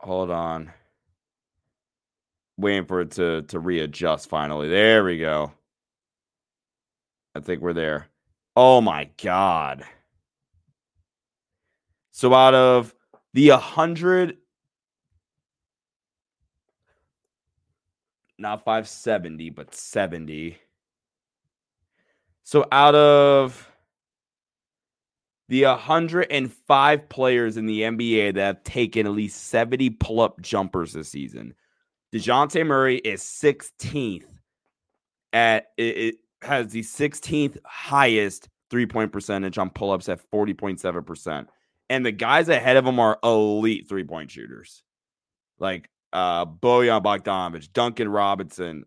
Hold 0.00 0.30
on. 0.30 0.72
Waiting 2.58 2.86
for 2.86 3.00
it 3.00 3.10
to 3.12 3.42
to 3.42 3.58
readjust 3.58 4.28
finally. 4.28 4.68
There 4.68 5.04
we 5.04 5.18
go. 5.18 5.52
I 7.34 7.40
think 7.40 7.60
we're 7.60 7.72
there. 7.72 8.06
Oh 8.54 8.80
my 8.80 9.10
god. 9.22 9.84
So 12.12 12.32
out 12.32 12.54
of 12.54 12.94
the 13.34 13.50
100 13.50 14.38
not 18.38 18.64
570, 18.64 19.50
but 19.50 19.74
70. 19.74 20.58
So 22.42 22.66
out 22.70 22.94
of 22.94 23.70
the 25.48 25.64
105 25.64 27.08
players 27.08 27.56
in 27.56 27.66
the 27.66 27.82
NBA 27.82 28.34
that 28.34 28.46
have 28.46 28.64
taken 28.64 29.06
at 29.06 29.12
least 29.12 29.48
70 29.48 29.90
pull 29.90 30.20
up 30.20 30.40
jumpers 30.40 30.92
this 30.92 31.08
season, 31.08 31.54
DeJounte 32.14 32.66
Murray 32.66 32.98
is 32.98 33.22
16th 33.22 34.24
at 35.32 35.68
it, 35.76 35.96
it 35.96 36.14
has 36.42 36.72
the 36.72 36.82
16th 36.82 37.58
highest 37.64 38.48
three 38.70 38.86
point 38.86 39.12
percentage 39.12 39.58
on 39.58 39.70
pull 39.70 39.90
ups 39.90 40.08
at 40.08 40.20
40.7%. 40.30 41.46
And 41.88 42.04
the 42.04 42.12
guys 42.12 42.48
ahead 42.48 42.76
of 42.76 42.86
him 42.86 42.98
are 42.98 43.18
elite 43.22 43.88
three 43.88 44.04
point 44.04 44.30
shooters. 44.30 44.82
Like 45.58 45.88
uh, 46.12 46.46
Bojan 46.46 47.02
Bogdanovic, 47.02 47.72
Duncan 47.72 48.08
Robinson, 48.08 48.84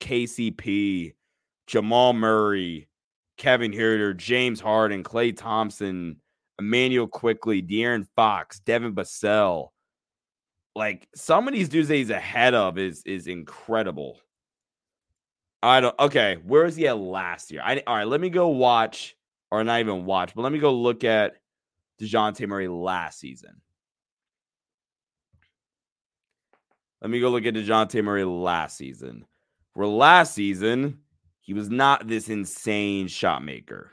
KCP, 0.00 1.14
Jamal 1.66 2.12
Murray, 2.12 2.88
Kevin 3.36 3.72
Huerter, 3.72 4.16
James 4.16 4.60
Harden, 4.60 5.02
Klay 5.02 5.36
Thompson, 5.36 6.16
Immanuel 6.58 7.06
Quickley, 7.06 7.62
De'Aaron 7.62 8.06
Fox, 8.14 8.60
Devin 8.60 8.94
Vassell. 8.94 9.68
Like 10.74 11.08
some 11.14 11.48
of 11.48 11.54
these 11.54 11.68
dudes 11.68 11.88
that 11.88 11.96
he's 11.96 12.10
ahead 12.10 12.54
of 12.54 12.78
is 12.78 13.02
is 13.04 13.26
incredible. 13.26 14.18
I 15.62 15.80
don't 15.80 15.98
okay. 16.00 16.38
Where 16.44 16.64
was 16.64 16.76
he 16.76 16.88
at 16.88 16.98
last 16.98 17.50
year? 17.50 17.62
I 17.62 17.82
all 17.86 17.96
right, 17.96 18.06
let 18.06 18.20
me 18.20 18.30
go 18.30 18.48
watch, 18.48 19.16
or 19.50 19.62
not 19.64 19.80
even 19.80 20.06
watch, 20.06 20.34
but 20.34 20.42
let 20.42 20.52
me 20.52 20.58
go 20.58 20.72
look 20.74 21.04
at 21.04 21.34
DeJounte 22.00 22.46
Murray 22.48 22.68
last 22.68 23.20
season. 23.20 23.60
Let 27.02 27.10
me 27.10 27.18
go 27.18 27.30
look 27.30 27.44
at 27.44 27.54
DeJounte 27.54 28.02
Murray 28.04 28.24
last 28.24 28.76
season. 28.76 29.24
For 29.74 29.88
last 29.88 30.34
season, 30.34 31.00
he 31.40 31.52
was 31.52 31.68
not 31.68 32.06
this 32.06 32.28
insane 32.28 33.08
shot 33.08 33.44
maker. 33.44 33.90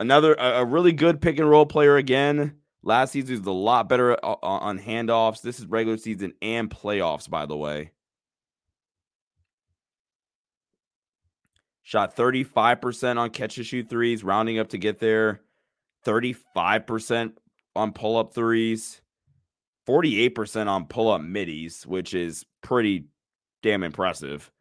Another 0.00 0.34
a, 0.34 0.64
really 0.64 0.92
good 0.92 1.20
pick 1.20 1.38
and 1.38 1.48
roll 1.48 1.66
player 1.66 1.96
again. 1.96 2.56
Last 2.82 3.12
season 3.12 3.28
he 3.28 3.38
was 3.38 3.46
a 3.46 3.52
lot 3.52 3.88
better 3.88 4.14
uh, 4.24 4.36
on 4.42 4.80
handoffs. 4.80 5.40
This 5.40 5.60
is 5.60 5.66
regular 5.66 5.98
season 5.98 6.34
and 6.42 6.68
playoffs, 6.68 7.30
by 7.30 7.46
the 7.46 7.56
way. 7.56 7.92
Shot 11.82 12.16
35% 12.16 13.18
on 13.18 13.30
catch 13.30 13.56
and 13.56 13.66
shoot 13.66 13.88
threes, 13.88 14.24
rounding 14.24 14.58
up 14.58 14.68
to 14.70 14.78
get 14.78 14.98
there. 14.98 15.42
35% 16.04 17.34
on 17.76 17.92
pull 17.92 18.16
up 18.16 18.34
threes. 18.34 19.00
48% 19.88 20.68
on 20.68 20.86
pull 20.86 21.10
up 21.10 21.22
middies, 21.22 21.86
which 21.86 22.12
is 22.12 22.44
pretty 22.62 23.06
damn 23.62 23.82
impressive. 23.82 24.52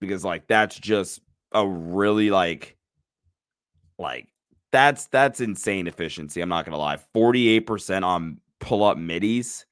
Because 0.00 0.24
like 0.24 0.46
that's 0.46 0.78
just 0.78 1.20
a 1.52 1.66
really 1.66 2.30
like 2.30 2.76
like 3.98 4.28
that's 4.72 5.06
that's 5.06 5.40
insane 5.40 5.86
efficiency. 5.86 6.40
I'm 6.40 6.48
not 6.48 6.64
gonna 6.64 6.78
lie. 6.78 6.98
48% 7.14 8.04
on 8.04 8.40
pull 8.60 8.84
up 8.84 8.96
middies. 8.96 9.66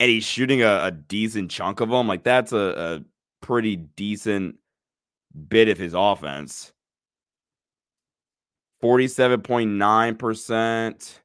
And 0.00 0.10
he's 0.10 0.24
shooting 0.24 0.62
a, 0.62 0.84
a, 0.84 0.90
decent 0.90 1.50
chunk 1.50 1.80
of 1.80 1.90
them. 1.90 2.08
Like 2.08 2.24
that's 2.24 2.52
a, 2.52 3.02
a 3.02 3.04
pretty 3.40 3.76
decent 3.76 4.56
bit 5.48 5.68
of 5.68 5.78
his 5.78 5.94
offense. 5.94 6.72
47.9%. 8.82 11.18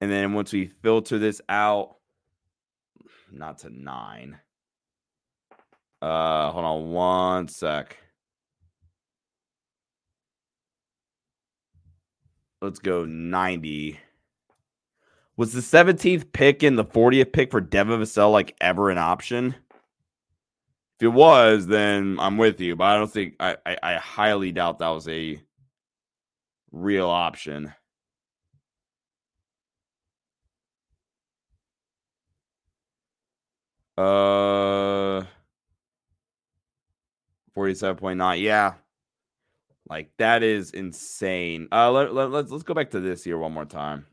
And 0.00 0.10
then 0.10 0.34
once 0.34 0.52
we 0.52 0.66
filter 0.66 1.18
this 1.18 1.40
out, 1.48 1.96
not 3.32 3.58
to 3.58 3.70
nine. 3.70 4.38
Uh, 6.02 6.50
hold 6.50 6.64
on 6.64 6.90
one 6.90 7.48
sec. 7.48 7.96
Let's 12.60 12.78
go 12.78 13.04
90. 13.04 13.98
Was 15.36 15.52
the 15.52 15.60
17th 15.60 16.32
pick 16.32 16.62
and 16.62 16.78
the 16.78 16.84
40th 16.84 17.32
pick 17.32 17.50
for 17.50 17.60
Devin 17.60 18.00
Vassell 18.00 18.32
like 18.32 18.56
ever 18.60 18.90
an 18.90 18.98
option? 18.98 19.54
If 20.98 21.04
it 21.04 21.08
was, 21.08 21.66
then 21.66 22.16
I'm 22.18 22.38
with 22.38 22.58
you, 22.60 22.74
but 22.74 22.84
I 22.84 22.96
don't 22.96 23.12
think 23.12 23.34
I, 23.38 23.56
I, 23.66 23.76
I 23.82 23.94
highly 23.96 24.52
doubt 24.52 24.78
that 24.78 24.88
was 24.88 25.06
a 25.08 25.38
real 26.72 27.08
option. 27.08 27.74
Uh 33.96 35.24
47.9. 37.56 38.40
Yeah. 38.42 38.74
Like 39.88 40.10
that 40.18 40.42
is 40.42 40.72
insane. 40.72 41.68
Uh 41.72 41.90
let, 41.90 42.12
let, 42.12 42.30
let's 42.30 42.50
let's 42.50 42.64
go 42.64 42.74
back 42.74 42.90
to 42.90 43.00
this 43.00 43.26
year 43.26 43.38
one 43.38 43.52
more 43.52 43.64
time. 43.64 44.06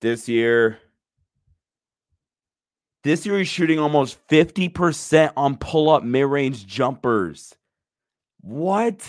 This 0.00 0.28
year 0.28 0.78
this 3.04 3.26
year 3.26 3.38
he's 3.38 3.48
shooting 3.48 3.78
almost 3.78 4.18
50% 4.28 5.32
on 5.36 5.56
pull-up 5.58 6.02
mid-range 6.02 6.66
jumpers. 6.66 7.54
What? 8.40 9.06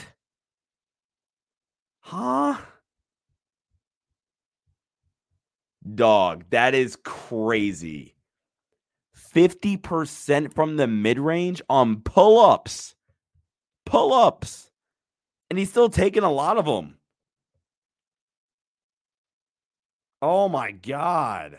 Huh? 2.01 2.57
Dog, 5.93 6.45
that 6.49 6.73
is 6.73 6.97
crazy. 7.03 8.15
50% 9.35 10.53
from 10.53 10.77
the 10.77 10.87
mid 10.87 11.19
range 11.19 11.61
on 11.69 12.01
pull 12.01 12.39
ups. 12.39 12.95
Pull 13.85 14.13
ups. 14.13 14.71
And 15.49 15.59
he's 15.59 15.69
still 15.69 15.89
taking 15.89 16.23
a 16.23 16.31
lot 16.31 16.57
of 16.57 16.65
them. 16.65 16.97
Oh 20.21 20.49
my 20.49 20.71
God. 20.71 21.57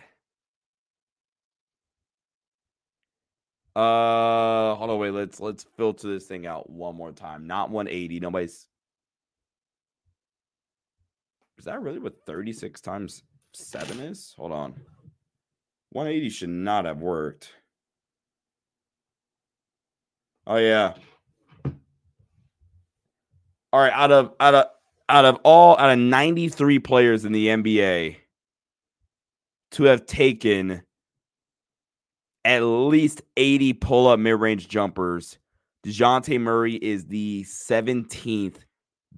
Uh 3.77 4.75
hold 4.75 4.91
on, 4.91 4.99
wait, 4.99 5.11
let's 5.11 5.39
let's 5.39 5.67
filter 5.77 6.09
this 6.09 6.27
thing 6.27 6.47
out 6.47 6.71
one 6.71 6.97
more 6.97 7.13
time. 7.13 7.47
Not 7.47 7.71
180. 7.71 8.21
Nobody's 8.21 8.67
is 11.59 11.67
that 11.67 11.81
really 11.83 11.99
what 11.99 12.25
36 12.27 12.81
times 12.81 13.23
seven 13.57 14.01
is? 14.01 14.35
Hold 14.37 14.53
on. 14.53 14.75
180 15.91 16.29
should 16.31 16.49
not 16.51 16.85
have 16.85 17.01
worked. 17.01 17.53
Oh 20.47 20.57
yeah. 20.57 20.95
All 23.73 23.81
right, 23.81 23.93
out 23.93 24.13
of 24.13 24.33
out 24.39 24.55
of 24.55 24.67
out 25.09 25.25
of 25.25 25.39
all 25.43 25.79
out 25.79 25.91
of 25.91 25.99
93 25.99 26.79
players 26.79 27.25
in 27.25 27.33
the 27.33 27.49
NBA 27.49 28.17
to 29.73 29.85
have 29.85 30.07
taken 30.07 30.83
at 32.45 32.61
least 32.61 33.23
80 33.37 33.73
pull-up 33.75 34.21
mid-range 34.21 34.69
jumpers, 34.69 35.39
DeJounte 35.85 36.41
Murray 36.41 36.75
is 36.75 37.07
the 37.07 37.43
17th 37.45 38.59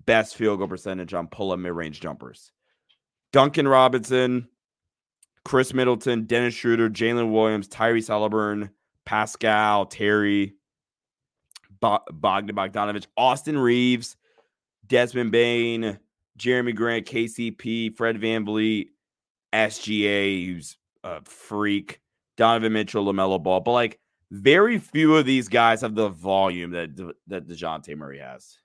best 0.07 0.35
field 0.35 0.59
goal 0.59 0.68
percentage 0.68 1.12
on 1.12 1.29
pull-up 1.29 1.59
mid-range 1.59 2.01
jumpers. 2.01 2.53
Duncan 3.33 3.69
Robinson, 3.69 4.49
Khris 5.45 5.73
Middleton, 5.75 6.25
Dennis 6.25 6.55
Schroeder, 6.55 6.91
Jalen 6.91 7.33
Williams, 7.33 7.69
Tyrese 7.69 8.09
Haliburton, 8.09 8.71
Pascal, 9.05 9.87
Terry, 9.87 10.55
Bogdan 11.81 12.55
Bogdanovic, 12.55 13.07
Austin 13.17 13.59
Reaves, 13.59 14.17
Desmond 14.87 15.33
Bane, 15.33 15.99
Jerami 16.38 16.75
Grant, 16.75 17.07
KCP, 17.07 17.97
Fred 17.97 18.21
VanVleet, 18.21 18.88
SGA, 19.53 20.47
who's 20.47 20.77
a 21.05 21.23
freak, 21.25 22.01
Donovan 22.37 22.73
Mitchell, 22.73 23.05
LaMelo 23.05 23.43
Ball. 23.43 23.61
But 23.61 23.73
like 23.73 24.01
very 24.31 24.79
few 24.79 25.17
of 25.17 25.27
these 25.27 25.49
guys 25.49 25.81
have 25.81 25.95
the 25.95 26.09
volume 26.09 26.73
that, 26.73 26.97
that 27.27 27.49
DeJounte 27.49 27.97
Murray 27.97 28.19
has. 28.19 28.59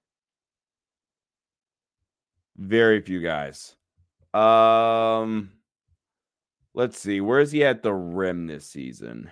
Very 2.58 3.02
few 3.02 3.21
guys. 3.21 3.76
Um, 4.33 5.51
let's 6.73 6.99
see. 6.99 7.21
Where 7.21 7.39
is 7.39 7.51
he 7.51 7.63
at 7.63 7.83
the 7.83 7.93
rim 7.93 8.47
this 8.47 8.67
season? 8.67 9.31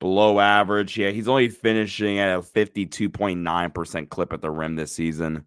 Below 0.00 0.38
average. 0.38 0.96
Yeah, 0.96 1.10
he's 1.10 1.28
only 1.28 1.48
finishing 1.48 2.18
at 2.18 2.38
a 2.38 2.40
52.9% 2.40 4.08
clip 4.08 4.32
at 4.32 4.40
the 4.40 4.50
rim 4.50 4.76
this 4.76 4.92
season. 4.92 5.44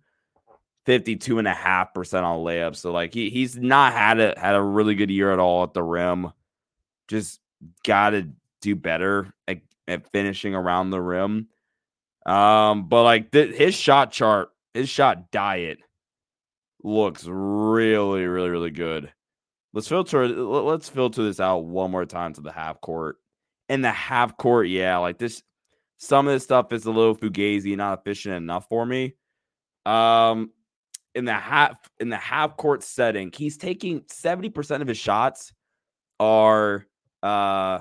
52.5% 0.86 2.24
on 2.24 2.40
layups. 2.40 2.78
So 2.78 2.92
like 2.92 3.14
he 3.14 3.30
he's 3.30 3.56
not 3.56 3.94
had 3.94 4.20
a 4.20 4.34
had 4.38 4.56
a 4.56 4.62
really 4.62 4.96
good 4.96 5.12
year 5.12 5.32
at 5.32 5.40
all 5.40 5.64
at 5.64 5.74
the 5.74 5.84
rim. 5.84 6.32
Just 7.08 7.40
gotta 7.86 8.30
do 8.62 8.76
better 8.76 9.34
at, 9.48 9.62
at 9.88 10.12
finishing 10.12 10.56
around 10.56 10.90
the 10.90 11.00
rim. 11.00 11.48
Um, 12.26 12.90
but 12.90 13.04
like 13.04 13.32
th- 13.32 13.56
his 13.56 13.76
shot 13.76 14.12
chart, 14.12 14.50
his 14.74 14.90
shot 14.90 15.32
diet 15.32 15.80
looks 16.84 17.26
really, 17.26 18.26
really, 18.26 18.50
really 18.50 18.72
good. 18.72 19.12
Let's 19.74 19.88
filter. 19.88 20.28
Let's 20.28 20.90
filter 20.90 21.24
this 21.24 21.40
out 21.40 21.66
one 21.66 21.92
more 21.92 22.06
time 22.06 22.34
to 22.34 22.42
the 22.42 22.52
half 22.52 22.82
court. 22.82 23.18
In 23.70 23.82
the 23.82 23.92
half 23.92 24.38
court, 24.38 24.68
yeah, 24.68 24.98
like 24.98 25.18
this. 25.18 25.44
Some 25.98 26.28
of 26.28 26.34
this 26.34 26.44
stuff 26.44 26.74
is 26.74 26.86
a 26.86 26.92
little 26.92 27.16
fugazi, 27.16 27.78
not 27.78 28.00
efficient 28.00 28.36
enough 28.36 28.68
for 28.68 28.86
me. 28.86 29.16
Um, 29.86 30.52
in 31.14 31.26
the 31.26 31.34
half 31.34 31.78
in 32.00 32.10
the 32.10 32.18
half 32.18 32.58
court 32.58 32.84
setting, 32.84 33.32
he's 33.36 33.58
taking 33.58 34.04
seventy 34.08 34.50
percent 34.50 34.82
of 34.82 34.88
his 34.88 34.98
shots 34.98 35.54
are 36.20 36.88
uh 37.24 37.80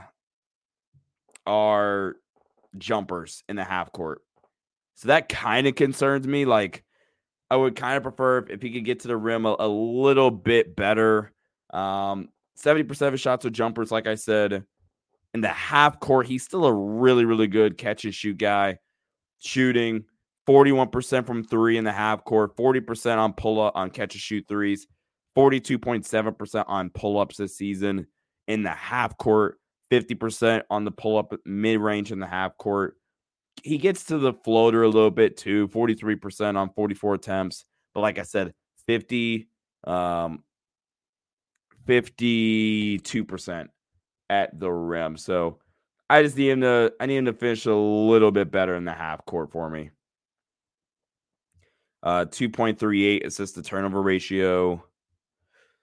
are 1.47 2.17
jumpers 2.79 3.43
in 3.49 3.57
the 3.57 3.65
half 3.65 3.93
court. 3.93 4.21
So 4.97 5.09
that 5.09 5.29
kind 5.29 5.67
of 5.67 5.75
concerns 5.75 6.27
me. 6.27 6.45
Like 6.45 6.85
I 7.51 7.57
would 7.57 7.75
kind 7.75 7.97
of 7.97 8.03
prefer 8.03 8.47
if, 8.49 8.63
he 8.63 8.71
could 8.71 8.85
get 8.85 9.01
to 9.01 9.09
the 9.09 9.17
rim 9.17 9.45
a, 9.45 9.57
a 9.59 9.69
little 9.69 10.31
bit 10.31 10.77
better. 10.77 11.33
Um, 11.73 12.29
70% 12.59 13.01
of 13.03 13.13
his 13.13 13.21
shots 13.21 13.45
are 13.45 13.51
jumpers, 13.51 13.91
like 13.91 14.07
I 14.07 14.15
said. 14.15 14.65
In 15.35 15.41
the 15.41 15.49
half 15.49 16.01
court, 16.01 16.27
he's 16.27 16.45
still 16.45 16.65
a 16.65 16.73
really, 16.73 17.25
really 17.25 17.47
good 17.47 17.79
catch 17.79 18.05
and 18.05 18.15
shoot 18.15 18.39
guy, 18.39 18.79
shooting 19.41 20.05
41% 20.49 21.27
from 21.27 21.45
three 21.45 21.77
in 21.77 21.85
the 21.85 21.93
half 21.93 22.25
court, 22.25 22.57
40% 22.57 23.19
on 23.19 23.33
pull 23.33 23.61
up 23.61 23.77
on 23.77 23.91
catch 23.91 24.15
and 24.15 24.21
shoot 24.21 24.45
threes, 24.49 24.87
42.7% 25.37 26.65
on 26.67 26.91
pull 26.91 27.19
ups 27.19 27.37
this 27.37 27.57
season 27.57 28.07
in 28.49 28.63
the 28.63 28.71
half 28.71 29.17
court, 29.17 29.59
50% 29.93 30.63
on 30.71 30.85
the 30.85 30.91
pull 30.91 31.19
up 31.19 31.33
mid 31.45 31.81
range 31.81 32.11
in 32.11 32.19
the 32.19 32.27
half 32.27 32.57
court. 32.57 32.97
He 33.63 33.79
gets 33.79 34.05
to 34.05 34.19
the 34.19 34.33
floater 34.33 34.83
a 34.83 34.89
little 34.89 35.11
bit 35.11 35.37
too, 35.37 35.69
43% 35.69 36.57
on 36.57 36.71
44 36.71 37.15
attempts. 37.15 37.65
But 37.95 38.01
like 38.01 38.19
I 38.19 38.23
said, 38.23 38.55
50, 38.87 39.49
um, 39.85 40.43
52% 41.87 43.69
at 44.29 44.59
the 44.59 44.71
rim. 44.71 45.17
So 45.17 45.59
I 46.09 46.23
just 46.23 46.37
need 46.37 46.51
him 46.51 46.61
to 46.63 46.93
I 47.01 47.07
need 47.07 47.17
him 47.17 47.25
to 47.27 47.33
finish 47.33 47.67
a 47.67 47.75
little 47.75 48.31
bit 48.31 48.51
better 48.51 48.77
in 48.77 48.85
the 48.85 48.93
half 48.93 49.25
court 49.27 49.51
for 49.51 49.69
me. 49.69 49.91
Uh 52.03 52.25
2.38 52.27 53.27
assist 53.27 53.57
to 53.57 53.63
turnover 53.63 54.01
ratio. 54.01 54.83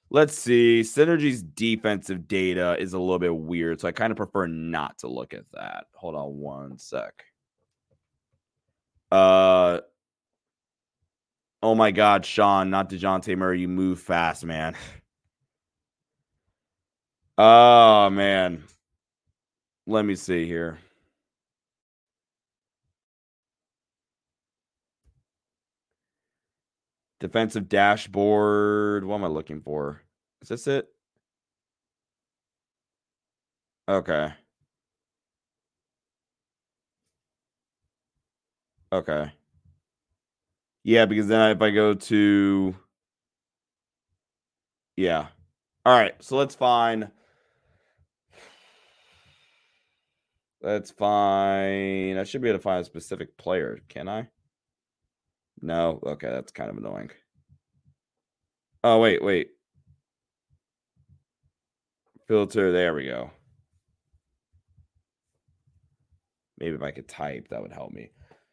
Let's 0.10 0.38
see. 0.38 0.82
Synergy's 0.82 1.44
defensive 1.44 2.28
data 2.30 2.78
is 2.80 2.94
a 2.94 3.00
little 3.00 3.20
bit 3.20 3.36
weird, 3.36 3.82
so 3.82 3.90
I 3.90 3.92
kind 3.92 4.12
of 4.12 4.18
prefer 4.18 4.48
not 4.48 4.98
to 5.00 5.10
look 5.10 5.34
at 5.34 5.44
that. 5.54 5.88
Hold 5.94 6.16
on 6.16 6.38
one 6.38 6.78
sec. 6.78 7.26
Uh 9.12 9.80
oh 11.64 11.76
my 11.76 11.92
god, 11.92 12.26
Sean, 12.26 12.70
not 12.70 12.90
DeJounte 12.90 13.38
Murray. 13.38 13.62
You 13.62 13.68
move 13.68 14.00
fast, 14.00 14.46
man. 14.46 14.76
Oh 17.38 18.10
man. 18.10 18.64
Let 19.86 20.06
me 20.06 20.16
see 20.16 20.46
here. 20.46 20.80
Defensive 27.20 27.70
dashboard. 27.70 29.04
What 29.06 29.16
am 29.16 29.24
I 29.24 29.28
looking 29.28 29.62
for? 29.62 30.04
Is 30.42 30.50
this 30.50 30.68
it? 30.68 30.88
Okay. 33.90 34.34
Okay. 38.98 39.32
Yeah, 40.84 41.06
because 41.06 41.28
then 41.28 41.52
if 41.52 41.62
I 41.62 41.70
go 41.70 41.94
to 41.94 42.76
Yeah. 44.96 45.28
All 45.86 45.98
right, 45.98 46.16
so 46.24 46.36
let's 46.36 46.56
find 46.56 47.12
That's 50.62 50.90
fine. 50.90 52.18
I 52.18 52.24
should 52.24 52.42
be 52.42 52.50
able 52.50 52.58
to 52.58 52.64
find 52.64 52.82
a 52.82 52.86
specific 52.86 53.38
player, 53.38 53.80
can 53.90 54.10
I? 54.10 54.28
No. 55.62 56.00
Okay, 56.04 56.30
that's 56.30 56.52
kind 56.52 56.70
of 56.72 56.78
annoying. 56.78 57.12
Oh, 58.84 59.00
wait, 59.00 59.24
wait. 59.24 59.52
Filter, 62.28 62.72
there 62.72 62.96
we 62.96 63.06
go. 63.06 63.30
Maybe 66.60 66.76
if 66.76 66.82
I 66.82 66.92
could 66.92 67.08
type, 67.08 67.50
that 67.50 67.62
would 67.62 67.72
help 67.72 67.92
me. 67.92 68.10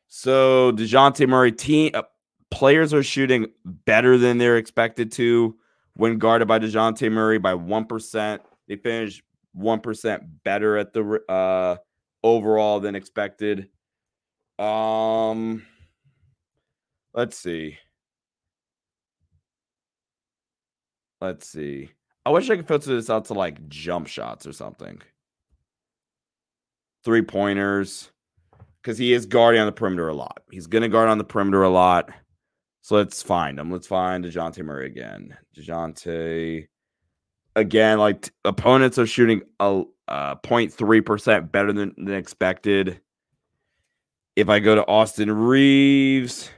So, 0.09 0.73
DeJounte 0.73 1.29
Murray 1.29 1.53
team 1.53 1.91
uh, 1.95 2.03
players 2.51 2.95
are 2.95 3.03
shooting 3.03 3.47
better 3.65 4.17
than 4.17 4.39
they're 4.39 4.59
expected 4.59 5.11
to 5.13 5.57
when 5.95 6.19
guarded 6.19 6.49
by 6.49 6.59
DeJounte 6.59 7.11
Murray 7.11 7.39
by 7.39 7.55
1%. 7.55 8.39
They 8.69 8.77
finished 8.77 9.23
1% 9.57 10.21
better 10.45 10.77
at 10.77 10.93
the 10.93 11.21
uh 11.29 11.77
overall 12.23 12.81
than 12.81 12.95
expected. 12.95 13.69
Um, 14.59 15.65
let's 17.13 17.37
see. 17.37 17.79
Let's 21.21 21.49
see. 21.49 21.91
I 22.27 22.31
wish 22.31 22.49
I 22.51 22.57
could 22.57 22.69
filter 22.69 22.95
this 22.95 23.11
out 23.11 23.27
to 23.27 23.35
like 23.35 23.69
jump 23.69 24.07
shots 24.07 24.47
or 24.47 24.53
something. 24.53 25.01
Three 27.05 27.23
pointers. 27.23 28.11
Because 28.85 28.99
he 28.99 29.15
is 29.15 29.25
guarding 29.25 29.63
on 29.63 29.67
the 29.67 29.73
perimeter 29.73 30.09
a 30.09 30.15
lot. 30.15 30.43
He's 30.51 30.67
going 30.67 30.83
to 30.83 30.89
guard 30.89 31.09
on 31.09 31.17
the 31.17 31.25
perimeter 31.25 31.63
a 31.63 31.71
lot. 31.71 32.11
So 32.83 32.97
let's 32.97 33.23
find 33.23 33.59
him. 33.59 33.73
Let's 33.73 33.87
find 33.87 34.23
DeJounte 34.23 34.63
Murray 34.63 34.87
again. 34.87 35.35
DeJounte. 35.57 36.69
Again, 37.57 37.99
like 37.99 38.31
opponents 38.45 38.99
are 38.99 39.07
shooting 39.07 39.41
a 39.59 39.85
uh 40.07 40.35
0.3% 40.37 41.51
better 41.51 41.73
than, 41.73 41.95
than 41.97 42.15
expected. 42.15 43.01
If 44.37 44.51
I 44.51 44.59
go 44.59 44.75
to 44.75 44.87
Austin 44.87 45.33
Reaves, 45.33 46.51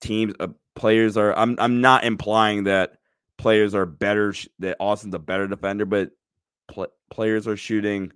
teams 0.00 0.34
uh, 0.40 0.48
players 0.74 1.16
are 1.16 1.32
I'm 1.38 1.54
I'm 1.60 1.80
not 1.80 2.04
implying 2.04 2.64
that 2.64 2.94
players 3.36 3.72
are 3.72 3.86
better 3.86 4.34
that 4.58 4.78
Austin's 4.80 5.14
a 5.14 5.20
better 5.20 5.46
defender, 5.46 5.84
but 5.84 6.10
pl- 6.66 6.88
players 7.10 7.46
are 7.46 7.56
shooting 7.56 8.12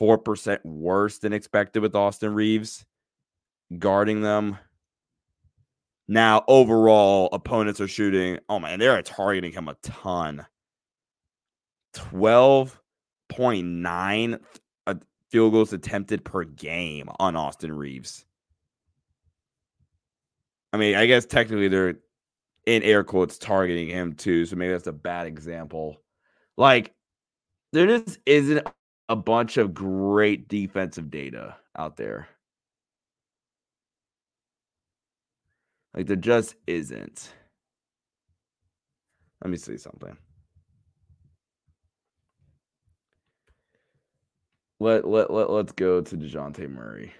4% 0.00 0.64
worse 0.64 1.18
than 1.18 1.32
expected 1.32 1.82
with 1.82 1.94
Austin 1.94 2.34
Reaves 2.34 2.84
guarding 3.78 4.20
them. 4.20 4.58
Now, 6.06 6.44
overall, 6.48 7.28
opponents 7.32 7.80
are 7.80 7.88
shooting. 7.88 8.38
Oh 8.48 8.58
man, 8.58 8.78
they're 8.78 9.02
targeting 9.02 9.52
him 9.52 9.68
a 9.68 9.74
ton. 9.82 10.46
12 11.94 12.80
0.9 13.30 14.38
uh, 14.86 14.94
field 15.30 15.52
goals 15.52 15.72
attempted 15.72 16.24
per 16.24 16.44
game 16.44 17.08
on 17.18 17.36
Austin 17.36 17.72
Reaves. 17.72 18.24
I 20.72 20.76
mean, 20.76 20.96
I 20.96 21.06
guess 21.06 21.26
technically 21.26 21.68
they're 21.68 21.96
in 22.66 22.82
air 22.82 23.04
quotes 23.04 23.38
targeting 23.38 23.88
him 23.88 24.14
too, 24.14 24.46
so 24.46 24.56
maybe 24.56 24.72
that's 24.72 24.86
a 24.86 24.92
bad 24.92 25.26
example. 25.26 26.02
Like, 26.56 26.94
there 27.72 27.86
just 27.86 28.18
isn't 28.26 28.66
a 29.08 29.16
bunch 29.16 29.56
of 29.56 29.74
great 29.74 30.48
defensive 30.48 31.10
data 31.10 31.56
out 31.76 31.96
there. 31.96 32.28
Like, 35.94 36.06
there 36.06 36.16
just 36.16 36.54
isn't. 36.66 37.32
Let 39.42 39.50
me 39.50 39.56
see 39.56 39.76
something. 39.76 40.16
Let 44.80 45.08
let 45.08 45.32
let 45.32 45.50
let's 45.50 45.72
go 45.72 46.00
to 46.00 46.16
Dejounte 46.16 46.68
Murray. 46.70 47.12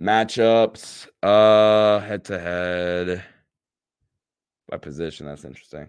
Matchups, 0.00 1.08
uh, 1.22 2.00
head 2.00 2.24
to 2.26 2.38
head 2.38 3.24
by 4.68 4.76
position. 4.78 5.26
That's 5.26 5.44
interesting. 5.44 5.88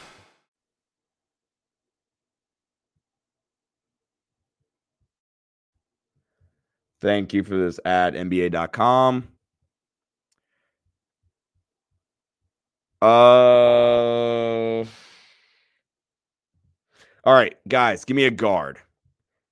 Thank 7.01 7.33
you 7.33 7.43
for 7.43 7.57
this 7.57 7.79
at 7.83 8.13
NBA.com. 8.13 9.27
Uh, 13.01 13.05
all 17.23 17.33
right, 17.33 17.55
guys, 17.67 18.05
give 18.05 18.15
me 18.15 18.25
a 18.25 18.31
guard. 18.31 18.77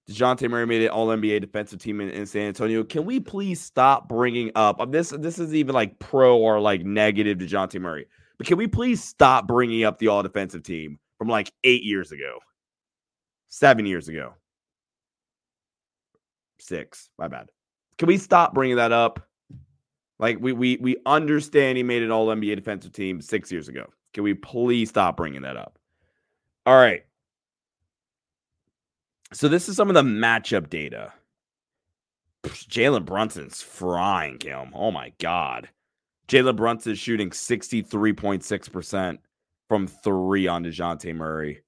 Dejounte 0.07 0.47
Murray 0.49 0.67
made 0.67 0.83
it 0.83 0.87
All 0.89 1.07
NBA 1.07 1.41
defensive 1.41 1.79
team 1.79 1.99
in, 2.01 2.09
in, 2.09 2.27
San 2.27 2.43
Antonio. 2.43 2.83
Can 2.83 3.05
we 3.05 3.19
please 3.19 3.59
stop 3.59 4.07
bringing 4.07 4.51
up 4.55 4.79
um, 4.79 4.91
this? 4.91 5.09
This 5.09 5.39
is 5.39 5.55
even 5.55 5.73
like 5.73 5.97
pro 5.97 6.37
or 6.37 6.59
like 6.59 6.83
negative 6.83 7.39
Dejounte 7.39 7.79
Murray, 7.81 8.05
but 8.37 8.45
can 8.45 8.57
we 8.57 8.67
please 8.67 9.03
stop 9.03 9.47
bringing 9.47 9.83
up 9.83 9.97
the 9.97 10.07
All 10.07 10.21
Defensive 10.21 10.61
team 10.61 10.99
from 11.17 11.27
like 11.27 11.51
eight 11.63 11.83
years 11.83 12.11
ago, 12.11 12.37
seven 13.47 13.87
years 13.87 14.07
ago? 14.07 14.33
Six. 16.59 17.09
My 17.17 17.27
bad. 17.27 17.49
Can 17.97 18.07
we 18.07 18.17
stop 18.17 18.53
bringing 18.53 18.77
that 18.77 18.91
up? 18.91 19.27
Like 20.19 20.37
we 20.39 20.51
we 20.51 20.77
we 20.77 20.97
understand 21.05 21.77
he 21.77 21.83
made 21.83 22.03
an 22.03 22.11
All 22.11 22.27
NBA 22.27 22.55
defensive 22.55 22.91
team 22.91 23.21
six 23.21 23.51
years 23.51 23.67
ago. 23.69 23.85
Can 24.13 24.23
we 24.23 24.33
please 24.33 24.89
stop 24.89 25.17
bringing 25.17 25.41
that 25.43 25.57
up? 25.57 25.79
All 26.65 26.75
right. 26.75 27.03
So 29.31 29.47
this 29.47 29.69
is 29.69 29.75
some 29.75 29.89
of 29.89 29.93
the 29.93 30.01
matchup 30.01 30.69
data. 30.69 31.13
Jalen 32.43 33.05
Brunson's 33.05 33.61
frying 33.61 34.39
him. 34.41 34.71
Oh 34.73 34.91
my 34.91 35.13
god. 35.19 35.69
Jalen 36.27 36.55
Brunson 36.55 36.95
shooting 36.95 37.31
63.6% 37.31 39.17
from 39.67 39.87
three 39.87 40.47
on 40.47 40.63
Dejounte 40.63 41.15
Murray. 41.15 41.61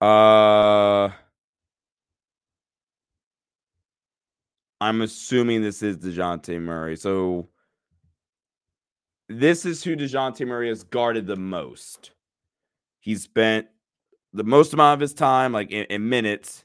Uh 0.00 1.10
I'm 4.80 5.02
assuming 5.02 5.62
this 5.62 5.82
is 5.82 5.98
Dejounte 5.98 6.60
Murray. 6.60 6.96
So 6.96 7.48
this 9.28 9.66
is 9.66 9.84
who 9.84 9.96
Dejounte 9.96 10.46
Murray 10.46 10.68
has 10.68 10.84
guarded 10.84 11.26
the 11.26 11.36
most. 11.36 12.12
He 13.00 13.14
spent 13.16 13.66
the 14.32 14.44
most 14.44 14.72
amount 14.72 14.94
of 14.94 15.00
his 15.00 15.14
time, 15.14 15.52
like 15.52 15.70
in, 15.70 15.84
in 15.84 16.08
minutes, 16.08 16.64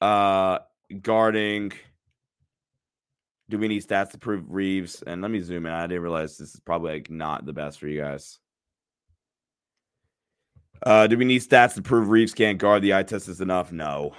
uh, 0.00 0.58
guarding. 1.02 1.72
Do 3.48 3.58
we 3.58 3.68
need 3.68 3.86
stats 3.86 4.10
to 4.10 4.18
prove 4.18 4.44
Reaves? 4.48 5.02
And 5.06 5.22
let 5.22 5.30
me 5.30 5.40
zoom 5.40 5.66
in. 5.66 5.72
I 5.72 5.86
didn't 5.86 6.02
realize 6.02 6.36
this 6.36 6.54
is 6.54 6.60
probably 6.60 6.94
like 6.94 7.10
not 7.10 7.46
the 7.46 7.52
best 7.52 7.78
for 7.78 7.86
you 7.86 8.00
guys. 8.00 8.38
Uh, 10.82 11.06
do 11.06 11.16
we 11.16 11.24
need 11.24 11.42
stats 11.42 11.74
to 11.74 11.82
prove 11.82 12.08
Reaves 12.08 12.34
can't 12.34 12.58
guard 12.58 12.82
the 12.82 12.94
eye 12.94 13.02
test 13.02 13.28
is 13.28 13.40
enough? 13.40 13.72
No. 13.72 14.14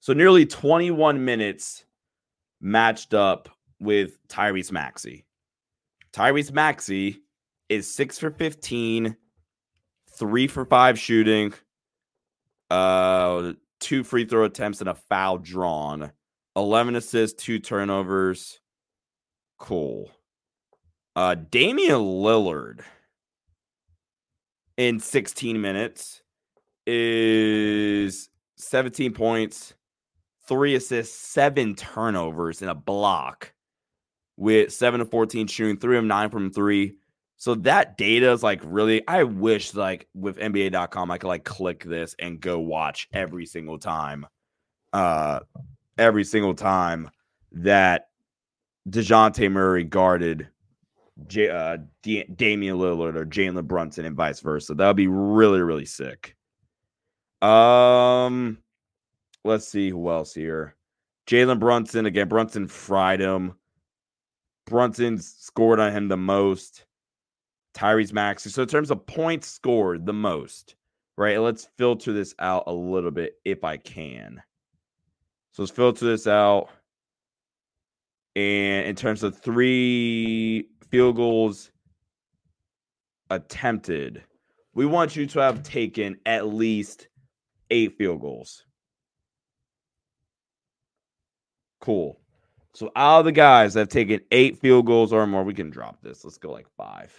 So 0.00 0.12
nearly 0.12 0.46
21 0.46 1.24
minutes 1.24 1.84
matched 2.60 3.14
up 3.14 3.48
with 3.80 4.18
Tyrese 4.28 4.72
Maxey. 4.72 5.24
Tyrese 6.12 6.52
Maxey 6.52 7.22
is 7.68 7.92
six 7.92 8.18
for 8.18 8.30
15, 8.30 9.16
three 10.10 10.46
for 10.46 10.64
five 10.64 10.98
shooting, 10.98 11.52
uh, 12.70 13.52
two 13.80 14.02
free 14.04 14.24
throw 14.24 14.44
attempts, 14.44 14.80
and 14.80 14.88
a 14.88 14.94
foul 14.94 15.38
drawn. 15.38 16.10
11 16.56 16.96
assists, 16.96 17.42
two 17.42 17.58
turnovers. 17.58 18.60
Cool. 19.58 20.10
Uh, 21.14 21.34
Damian 21.34 22.00
Lillard 22.00 22.80
in 24.76 25.00
16 25.00 25.60
minutes 25.60 26.22
is 26.86 28.28
17 28.56 29.12
points, 29.12 29.74
three 30.48 30.74
assists, 30.74 31.16
seven 31.16 31.74
turnovers, 31.74 32.62
and 32.62 32.70
a 32.70 32.74
block 32.74 33.52
with 34.36 34.72
seven 34.72 35.00
to 35.00 35.06
14 35.06 35.46
shooting, 35.46 35.78
three 35.78 35.98
of 35.98 36.04
nine 36.04 36.30
from 36.30 36.50
three. 36.50 36.96
So 37.36 37.54
that 37.56 37.96
data 37.96 38.32
is 38.32 38.42
like 38.42 38.60
really, 38.64 39.06
I 39.06 39.22
wish 39.24 39.74
like 39.74 40.08
with 40.14 40.38
NBA.com, 40.38 41.10
I 41.10 41.18
could 41.18 41.28
like 41.28 41.44
click 41.44 41.84
this 41.84 42.16
and 42.18 42.40
go 42.40 42.58
watch 42.58 43.08
every 43.12 43.46
single 43.46 43.78
time, 43.78 44.26
uh, 44.92 45.40
every 45.96 46.24
single 46.24 46.54
time 46.54 47.10
that 47.52 48.08
Dejounte 48.88 49.50
Murray 49.52 49.84
guarded 49.84 50.48
J- 51.26 51.50
uh, 51.50 51.78
D- 52.02 52.24
Damian 52.24 52.78
Lillard 52.78 53.16
or 53.16 53.26
Jalen 53.26 53.64
Brunson 53.64 54.04
and 54.04 54.16
vice 54.16 54.40
versa. 54.40 54.74
That 54.74 54.86
would 54.86 54.96
be 54.96 55.08
really, 55.08 55.60
really 55.60 55.84
sick. 55.84 56.36
Um, 57.42 58.58
let's 59.48 59.66
see 59.66 59.90
who 59.90 60.10
else 60.10 60.34
here. 60.34 60.76
Jalen 61.26 61.58
Brunson 61.58 62.06
again. 62.06 62.28
Brunson 62.28 62.68
fried 62.68 63.20
him. 63.20 63.54
Brunson 64.66 65.18
scored 65.18 65.80
on 65.80 65.92
him 65.92 66.08
the 66.08 66.16
most. 66.16 66.84
Tyrese 67.74 68.12
Maxey. 68.12 68.50
So 68.50 68.62
in 68.62 68.68
terms 68.68 68.90
of 68.90 69.06
points 69.06 69.48
scored 69.48 70.04
the 70.04 70.12
most, 70.12 70.74
right? 71.16 71.38
Let's 71.38 71.68
filter 71.76 72.12
this 72.12 72.34
out 72.38 72.64
a 72.66 72.72
little 72.72 73.10
bit 73.10 73.34
if 73.44 73.64
I 73.64 73.76
can. 73.76 74.42
So 75.52 75.62
let's 75.62 75.72
filter 75.72 76.04
this 76.06 76.26
out. 76.26 76.70
And 78.36 78.86
in 78.86 78.94
terms 78.94 79.22
of 79.22 79.38
three 79.38 80.68
field 80.90 81.16
goals 81.16 81.70
attempted, 83.30 84.22
we 84.74 84.86
want 84.86 85.16
you 85.16 85.26
to 85.26 85.40
have 85.40 85.62
taken 85.62 86.16
at 86.26 86.46
least 86.46 87.08
eight 87.70 87.96
field 87.98 88.20
goals. 88.20 88.64
Cool. 91.80 92.18
So 92.74 92.90
out 92.94 93.20
of 93.20 93.24
the 93.24 93.32
guys 93.32 93.74
that 93.74 93.80
have 93.80 93.88
taken 93.88 94.20
eight 94.30 94.58
field 94.58 94.86
goals 94.86 95.12
or 95.12 95.26
more, 95.26 95.44
we 95.44 95.54
can 95.54 95.70
drop 95.70 96.00
this. 96.02 96.24
Let's 96.24 96.38
go 96.38 96.52
like 96.52 96.68
five. 96.76 97.12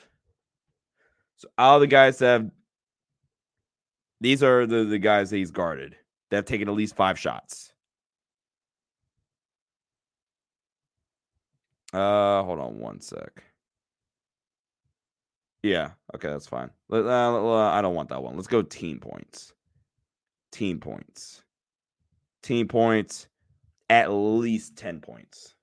So 1.38 1.48
out 1.58 1.76
of 1.76 1.82
the 1.82 1.88
guys 1.88 2.18
that 2.20 2.28
have 2.28 2.52
these 4.22 4.44
are 4.44 4.66
the, 4.66 4.84
the 4.84 5.00
guys 5.00 5.30
that 5.30 5.38
he's 5.38 5.52
guarded 5.52 5.96
that 6.30 6.36
have 6.36 6.46
taken 6.46 6.68
at 6.68 6.76
least 6.76 6.96
five 6.96 7.18
shots. 7.18 7.72
Uh 11.94 12.44
hold 12.44 12.60
on 12.60 12.78
one 12.78 13.02
sec. 13.02 13.44
Yeah, 15.64 15.92
okay, 16.16 16.30
that's 16.30 16.48
fine. 16.48 16.70
Uh, 16.92 17.70
I 17.70 17.82
don't 17.82 17.96
want 17.96 18.10
that 18.10 18.24
one. 18.24 18.36
Let's 18.36 18.48
go 18.48 18.62
team 18.62 19.00
points. 19.00 19.54
Team 20.52 20.80
points. 20.80 21.44
Team 22.44 22.68
points 22.68 23.29
at 23.90 24.12
least 24.12 24.76
10 24.78 25.02
points. 25.02 25.56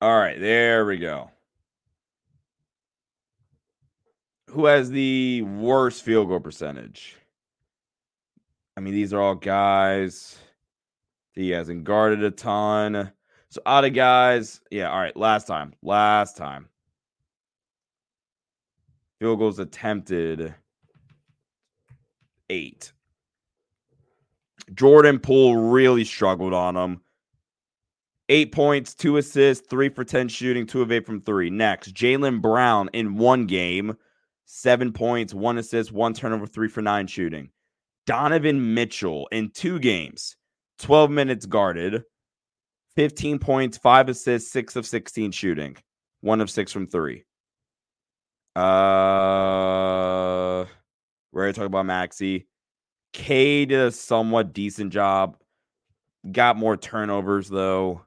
All 0.00 0.16
right, 0.16 0.38
there 0.38 0.86
we 0.86 0.96
go. 0.96 1.30
Who 4.50 4.66
has 4.66 4.90
the 4.90 5.42
worst 5.42 6.04
field 6.04 6.28
goal 6.28 6.40
percentage? 6.40 7.16
I 8.76 8.80
mean, 8.80 8.94
these 8.94 9.12
are 9.12 9.20
all 9.20 9.34
guys. 9.34 10.38
He 11.32 11.50
hasn't 11.50 11.84
guarded 11.84 12.22
a 12.22 12.30
ton. 12.30 13.12
So 13.50 13.60
out 13.66 13.84
of 13.84 13.92
guys, 13.92 14.60
yeah, 14.70 14.90
all 14.90 15.00
right. 15.00 15.16
Last 15.16 15.46
time, 15.46 15.74
last 15.82 16.36
time. 16.36 16.68
Field 19.18 19.38
goals 19.40 19.58
attempted, 19.58 20.54
eight. 22.50 22.92
Jordan 24.74 25.18
Poole 25.18 25.56
really 25.56 26.04
struggled 26.04 26.52
on 26.52 26.76
him. 26.76 27.00
Eight 28.28 28.52
points, 28.52 28.94
two 28.94 29.16
assists, 29.16 29.66
three 29.68 29.88
for 29.88 30.04
10 30.04 30.28
shooting, 30.28 30.66
two 30.66 30.82
of 30.82 30.92
eight 30.92 31.06
from 31.06 31.22
three. 31.22 31.48
Next, 31.48 31.94
Jaylen 31.94 32.42
Brown 32.42 32.90
in 32.92 33.16
one 33.16 33.46
game, 33.46 33.96
seven 34.44 34.92
points, 34.92 35.32
one 35.32 35.56
assist, 35.56 35.92
one 35.92 36.12
turnover, 36.12 36.46
three 36.46 36.68
for 36.68 36.82
nine 36.82 37.06
shooting. 37.06 37.50
Donovan 38.06 38.74
Mitchell 38.74 39.28
in 39.32 39.50
two 39.50 39.78
games, 39.78 40.36
12 40.80 41.10
minutes 41.10 41.46
guarded, 41.46 42.02
15 42.96 43.38
points, 43.38 43.78
five 43.78 44.08
assists, 44.08 44.50
six 44.50 44.76
of 44.76 44.86
16 44.86 45.32
shooting, 45.32 45.76
one 46.20 46.40
of 46.40 46.50
six 46.50 46.72
from 46.72 46.86
three. 46.86 47.24
Uh, 48.56 48.64
we're 51.32 51.42
going 51.44 51.54
to 51.54 51.60
talk 51.60 51.66
about 51.66 51.86
Maxey. 51.86 52.46
K 53.12 53.64
did 53.64 53.80
a 53.80 53.90
somewhat 53.90 54.52
decent 54.52 54.92
job. 54.92 55.36
Got 56.30 56.56
more 56.56 56.76
turnovers 56.76 57.48
though. 57.48 58.02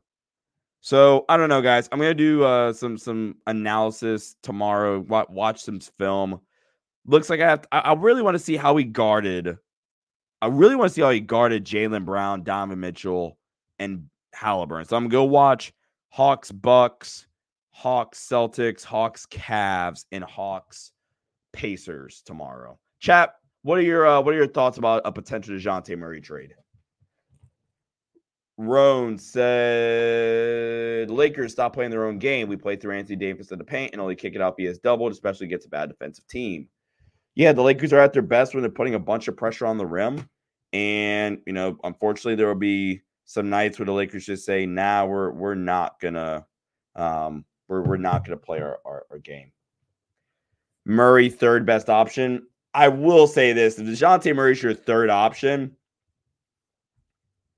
So 0.82 1.26
I 1.30 1.38
don't 1.38 1.49
know, 1.49 1.62
guys. 1.62 1.88
I'm 1.91 1.99
gonna 1.99 2.14
do 2.14 2.43
uh, 2.43 2.74
some 2.74 2.97
some 2.97 3.36
analysis 3.47 4.36
tomorrow. 4.41 4.99
Watch 4.99 5.62
some 5.62 5.80
film. 5.80 6.41
Looks 7.06 7.30
like 7.30 7.39
I 7.39 7.49
have. 7.49 7.62
To, 7.62 7.68
I, 7.72 7.80
I 7.80 7.93
really 7.93 8.22
want 8.22 8.36
to 8.36 8.43
see 8.43 8.56
how 8.56 8.76
he 8.78 8.84
guarded. 8.84 9.58
I 10.41 10.47
really 10.47 10.76
want 10.76 10.89
to 10.89 10.93
see 10.93 11.02
how 11.02 11.12
he 11.12 11.20
guarded 11.20 11.66
Jaylen 11.66 12.06
Brown, 12.06 12.43
Donovan 12.43 12.80
Mitchell, 12.80 13.38
and 13.78 14.08
Halliburton. 14.34 14.88
So 14.88 14.97
I'm 14.97 15.04
gonna 15.04 15.12
go 15.12 15.24
watch 15.26 15.72
Hawks 16.10 16.52
Bucks, 16.52 17.28
Hawks 17.70 18.20
Celtics, 18.20 18.84
Hawks 18.84 19.28
Cavs, 19.28 20.06
and 20.12 20.24
Hawks 20.24 20.91
Pacers 21.54 22.24
tomorrow. 22.26 22.80
Chat. 22.99 23.36
What 23.64 23.78
are 23.78 23.82
your 23.82 24.07
uh, 24.07 24.22
what 24.22 24.34
are 24.34 24.38
your 24.38 24.47
thoughts 24.47 24.78
about 24.78 25.01
a 25.05 25.12
potential 25.12 25.55
Dejounte 25.55 25.97
Murray 25.97 26.22
trade? 26.22 26.55
Roan 28.57 29.18
said 29.18 31.09
Lakers 31.09 31.53
stop 31.53 31.74
playing 31.74 31.91
their 31.91 32.05
own 32.05 32.20
game. 32.20 32.47
We 32.47 32.57
play 32.57 32.76
through 32.76 32.95
Anthony 32.95 33.16
Davis 33.16 33.51
in 33.51 33.57
the 33.57 33.64
paint 33.64 33.91
and 33.91 34.01
only 34.01 34.16
kick 34.16 34.36
it 34.36 34.41
out 34.41 34.55
via 34.57 34.74
doubled, 34.76 35.12
especially 35.12 35.47
against 35.47 35.66
a 35.66 35.70
bad 35.70 35.89
defensive 35.89 36.28
team. 36.28 36.68
Yeah, 37.34 37.53
the 37.53 37.64
Lakers 37.64 37.93
are 37.93 37.99
at 37.99 38.14
their 38.14 38.22
best 38.22 38.53
when 38.53 38.62
they're 38.62 38.72
putting 38.72 38.95
a 38.95 38.99
bunch 38.99 39.28
of 39.28 39.38
pressure 39.38 39.66
on 39.66 39.78
the 39.78 39.86
rim. 39.86 40.30
And, 40.74 41.39
you 41.45 41.53
know, 41.53 41.78
unfortunately, 41.84 42.36
there 42.36 42.47
will 42.47 42.55
be 42.55 43.01
some 43.26 43.49
nights 43.49 43.80
where 43.80 43.86
the 43.86 43.93
Lakers 43.93 44.26
just 44.26 44.45
say, 44.45 44.66
nah, 44.66 45.05
we're 45.05 45.32
we're 45.32 45.55
not 45.55 45.99
gonna 45.99 46.45
um 46.95 47.45
we're 47.68 47.82
we're 47.82 47.97
not 47.97 48.26
gonna 48.26 48.38
play 48.38 48.59
our, 48.59 48.80
our, 48.86 49.05
our 49.09 49.20
game. 49.20 49.51
Murray, 50.86 51.30
third 51.30 51.66
best 51.66 51.89
option. 51.89 52.45
I 52.74 52.88
will 52.88 53.28
say 53.28 53.53
this: 53.53 53.78
if 53.78 53.86
Dejounte 53.86 54.36
Murray's 54.36 54.63
your 54.63 54.74
third 54.74 55.09
option, 55.09 55.76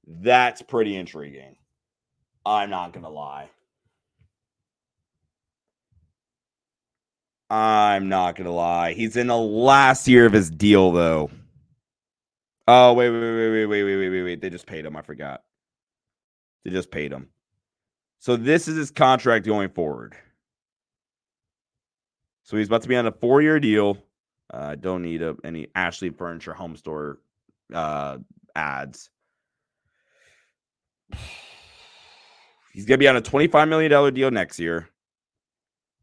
that's 0.08 0.62
pretty 0.62 0.96
intriguing. 0.96 1.56
I'm 2.46 2.70
not 2.70 2.94
gonna 2.94 3.10
lie. 3.10 3.50
I'm 7.50 8.10
not 8.10 8.36
gonna 8.36 8.52
lie. 8.52 8.94
He's 8.94 9.16
in 9.16 9.28
the 9.28 9.38
last 9.38 10.08
year 10.08 10.26
of 10.26 10.34
his 10.34 10.50
deal, 10.50 10.92
though. 10.92 11.30
Oh 12.68 12.94
wait, 12.94 13.10
wait, 13.10 13.20
wait, 13.20 13.50
wait, 13.52 13.66
wait, 13.66 13.84
wait, 13.84 13.98
wait, 13.98 14.10
wait, 14.10 14.24
wait. 14.24 14.42
They 14.42 14.50
just 14.50 14.66
paid 14.66 14.86
him. 14.86 14.96
I 14.96 15.02
forgot. 15.02 15.44
They 16.64 16.72
just 16.72 16.92
paid 16.92 17.12
him. 17.12 17.28
So 18.20 18.38
this 18.38 18.68
is 18.68 18.78
his 18.78 18.90
contract 18.90 19.46
going 19.46 19.70
forward. 19.70 20.16
So 22.44 22.58
he's 22.58 22.68
about 22.68 22.82
to 22.84 22.88
be 22.88 22.96
on 22.96 23.06
a 23.06 23.12
four-year 23.12 23.60
deal. 23.60 23.98
I 24.54 24.74
uh, 24.74 24.76
don't 24.76 25.02
need 25.02 25.24
a, 25.24 25.36
any 25.44 25.68
Ashley 25.74 26.12
Furniture 26.12 26.54
Home 26.54 26.76
Store 26.76 27.18
uh, 27.74 28.20
ads. 28.56 29.10
He's 32.72 32.86
going 32.86 33.00
to 33.00 33.04
be 33.04 33.08
on 33.08 33.18
a 33.18 33.22
$25 33.22 33.68
million 33.68 34.14
deal 34.14 34.30
next 34.30 34.60
year, 34.60 34.90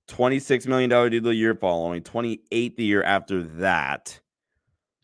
$26 0.08 0.66
million 0.66 0.90
deal 0.90 1.22
the 1.22 1.34
year 1.34 1.54
following, 1.54 2.02
28 2.02 2.76
the 2.76 2.84
year 2.84 3.04
after 3.04 3.44
that. 3.44 4.18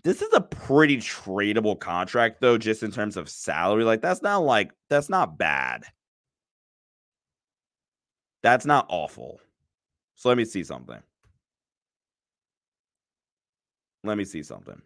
This 0.02 0.22
is 0.22 0.32
a 0.32 0.40
pretty 0.40 0.96
tradable 0.96 1.78
contract, 1.78 2.40
though, 2.40 2.58
just 2.58 2.82
in 2.82 2.90
terms 2.90 3.16
of 3.16 3.28
salary. 3.28 3.84
Like, 3.84 4.02
that's 4.02 4.22
not 4.22 4.38
like, 4.38 4.72
that's 4.88 5.08
not 5.08 5.38
bad. 5.38 5.84
That's 8.42 8.66
not 8.66 8.86
awful. 8.88 9.40
So 10.16 10.28
let 10.28 10.38
me 10.38 10.44
see 10.44 10.64
something. 10.64 11.00
Let 14.06 14.18
me 14.18 14.24
see 14.24 14.42
something. 14.42 14.80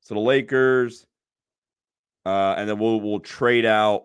So 0.00 0.14
the 0.14 0.20
Lakers, 0.20 1.06
uh, 2.26 2.54
and 2.58 2.68
then 2.68 2.78
we'll 2.78 3.00
we'll 3.00 3.20
trade 3.20 3.64
out. 3.64 4.04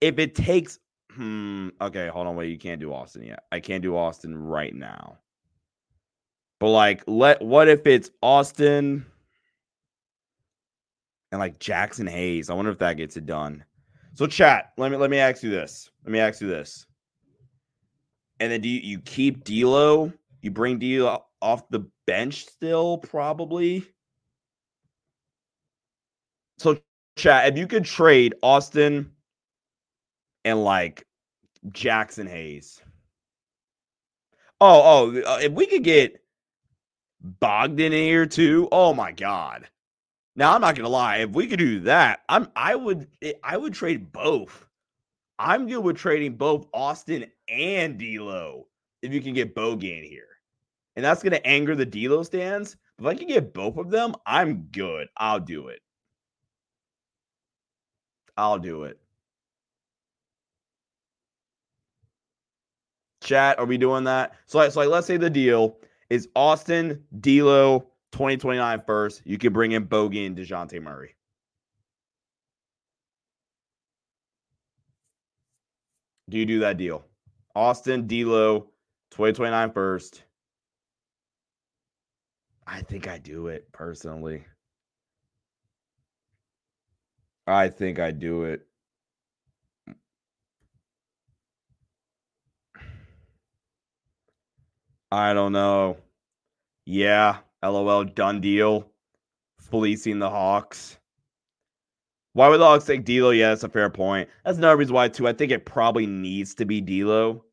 If 0.00 0.18
it 0.18 0.34
takes, 0.34 0.78
hmm, 1.12 1.68
okay, 1.80 2.08
hold 2.08 2.26
on, 2.26 2.36
wait, 2.36 2.50
you 2.50 2.58
can't 2.58 2.80
do 2.80 2.92
Austin 2.92 3.24
yet. 3.24 3.44
I 3.50 3.60
can't 3.60 3.82
do 3.82 3.96
Austin 3.96 4.36
right 4.36 4.74
now. 4.74 5.18
But 6.60 6.70
like, 6.70 7.02
let 7.08 7.42
what 7.42 7.68
if 7.68 7.86
it's 7.88 8.10
Austin 8.22 9.04
and 11.32 11.40
like 11.40 11.58
Jaxson 11.58 12.08
Hayes? 12.08 12.50
I 12.50 12.54
wonder 12.54 12.70
if 12.70 12.78
that 12.78 12.96
gets 12.96 13.16
it 13.16 13.26
done. 13.26 13.64
So 14.14 14.26
chat, 14.26 14.72
let 14.76 14.92
me 14.92 14.96
let 14.96 15.10
me 15.10 15.18
ask 15.18 15.42
you 15.42 15.50
this. 15.50 15.90
Let 16.04 16.12
me 16.12 16.20
ask 16.20 16.40
you 16.40 16.46
this. 16.46 16.86
And 18.42 18.50
then 18.50 18.60
do 18.60 18.68
you, 18.68 18.80
you 18.80 18.98
keep 18.98 19.44
D'Lo? 19.44 20.12
You 20.40 20.50
bring 20.50 20.80
D'Lo 20.80 21.24
off 21.40 21.68
the 21.68 21.86
bench 22.08 22.46
still, 22.46 22.98
probably. 22.98 23.86
So, 26.58 26.80
chat, 27.16 27.52
if 27.52 27.56
you 27.56 27.68
could 27.68 27.84
trade 27.84 28.34
Austin 28.42 29.12
and 30.44 30.64
like 30.64 31.06
Jaxson 31.68 32.28
Hayes. 32.28 32.82
Oh, 34.60 35.12
oh, 35.14 35.34
uh, 35.34 35.38
if 35.40 35.52
we 35.52 35.66
could 35.66 35.84
get 35.84 36.20
Bogdan 37.20 37.92
in 37.92 37.92
here 37.92 38.26
too. 38.26 38.68
Oh 38.72 38.92
my 38.92 39.12
god. 39.12 39.68
Now 40.34 40.52
I'm 40.54 40.60
not 40.60 40.74
gonna 40.74 40.88
lie. 40.88 41.18
If 41.18 41.30
we 41.30 41.46
could 41.46 41.60
do 41.60 41.78
that, 41.80 42.22
I'm 42.28 42.48
I 42.56 42.74
would 42.74 43.06
I 43.44 43.56
would 43.56 43.72
trade 43.72 44.10
both. 44.10 44.66
I'm 45.38 45.68
good 45.68 45.78
with 45.78 45.96
trading 45.96 46.34
both 46.34 46.66
Austin 46.74 47.30
and 47.52 47.98
D'Lo 47.98 48.66
if 49.02 49.12
you 49.12 49.20
can 49.20 49.34
get 49.34 49.54
Bogdan 49.54 50.04
here, 50.04 50.28
and 50.96 51.04
that's 51.04 51.22
going 51.22 51.32
to 51.32 51.46
anger 51.46 51.74
the 51.76 51.86
D'Lo 51.86 52.22
stands. 52.22 52.76
If 52.98 53.06
I 53.06 53.14
can 53.14 53.26
get 53.26 53.52
both 53.52 53.76
of 53.76 53.90
them, 53.90 54.14
I'm 54.26 54.68
good. 54.72 55.08
I'll 55.16 55.40
do 55.40 55.68
it. 55.68 55.80
I'll 58.36 58.58
do 58.58 58.84
it. 58.84 58.98
Chat, 63.22 63.58
are 63.58 63.66
we 63.66 63.78
doing 63.78 64.04
that? 64.04 64.34
So, 64.46 64.68
so 64.68 64.80
like, 64.80 64.88
let's 64.88 65.06
say 65.06 65.16
the 65.16 65.30
deal 65.30 65.78
is 66.10 66.28
Austin, 66.34 67.02
D'Lo, 67.20 67.80
2029 68.12 68.82
first. 68.86 69.22
You 69.24 69.38
can 69.38 69.52
bring 69.52 69.72
in 69.72 69.84
Bogdan 69.84 70.26
and 70.26 70.36
Dejounte 70.36 70.80
Murray. 70.82 71.14
Do 76.28 76.38
you 76.38 76.46
do 76.46 76.60
that 76.60 76.78
deal? 76.78 77.04
Austin, 77.54 78.06
D'Lo, 78.06 78.70
2029 79.10 79.72
first. 79.72 80.24
I 82.66 82.80
think 82.80 83.08
I 83.08 83.18
do 83.18 83.48
it 83.48 83.70
personally. 83.72 84.44
I 87.46 87.68
think 87.68 87.98
I 87.98 88.12
do 88.12 88.44
it. 88.44 88.66
I 95.10 95.34
don't 95.34 95.52
know. 95.52 95.98
Yeah, 96.86 97.38
LOL, 97.62 98.04
done 98.04 98.40
deal. 98.40 98.88
Fleecing 99.58 100.18
the 100.18 100.30
Hawks. 100.30 100.98
Why 102.34 102.48
would 102.48 102.60
Hawks 102.60 102.84
take 102.86 103.04
D'Lo? 103.04 103.30
Yeah, 103.30 103.50
that's 103.50 103.64
a 103.64 103.68
fair 103.68 103.90
point. 103.90 104.28
That's 104.44 104.58
another 104.58 104.76
reason 104.76 104.94
why 104.94 105.08
too. 105.08 105.28
I 105.28 105.32
think 105.32 105.52
it 105.52 105.66
probably 105.66 106.06
needs 106.06 106.54
to 106.54 106.64
be 106.64 106.80
D'Lo. 106.80 107.44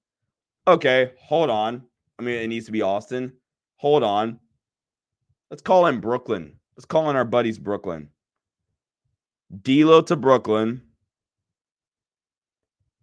Okay, 0.68 1.12
hold 1.20 1.50
on. 1.50 1.84
I 2.18 2.22
mean, 2.22 2.36
it 2.36 2.48
needs 2.48 2.66
to 2.68 2.72
be 2.72 2.82
Austin. 2.82 3.34
Hold 3.78 4.04
on. 4.04 4.40
Let's 5.50 5.62
call 5.62 5.88
in 5.88 6.00
Brooklyn. 6.00 6.54
Let's 6.76 6.86
call 6.86 7.10
in 7.10 7.16
our 7.16 7.26
buddies 7.26 7.60
Brooklyn. 7.60 8.10
D'Lo 9.64 10.02
to 10.02 10.16
Brooklyn. 10.16 10.82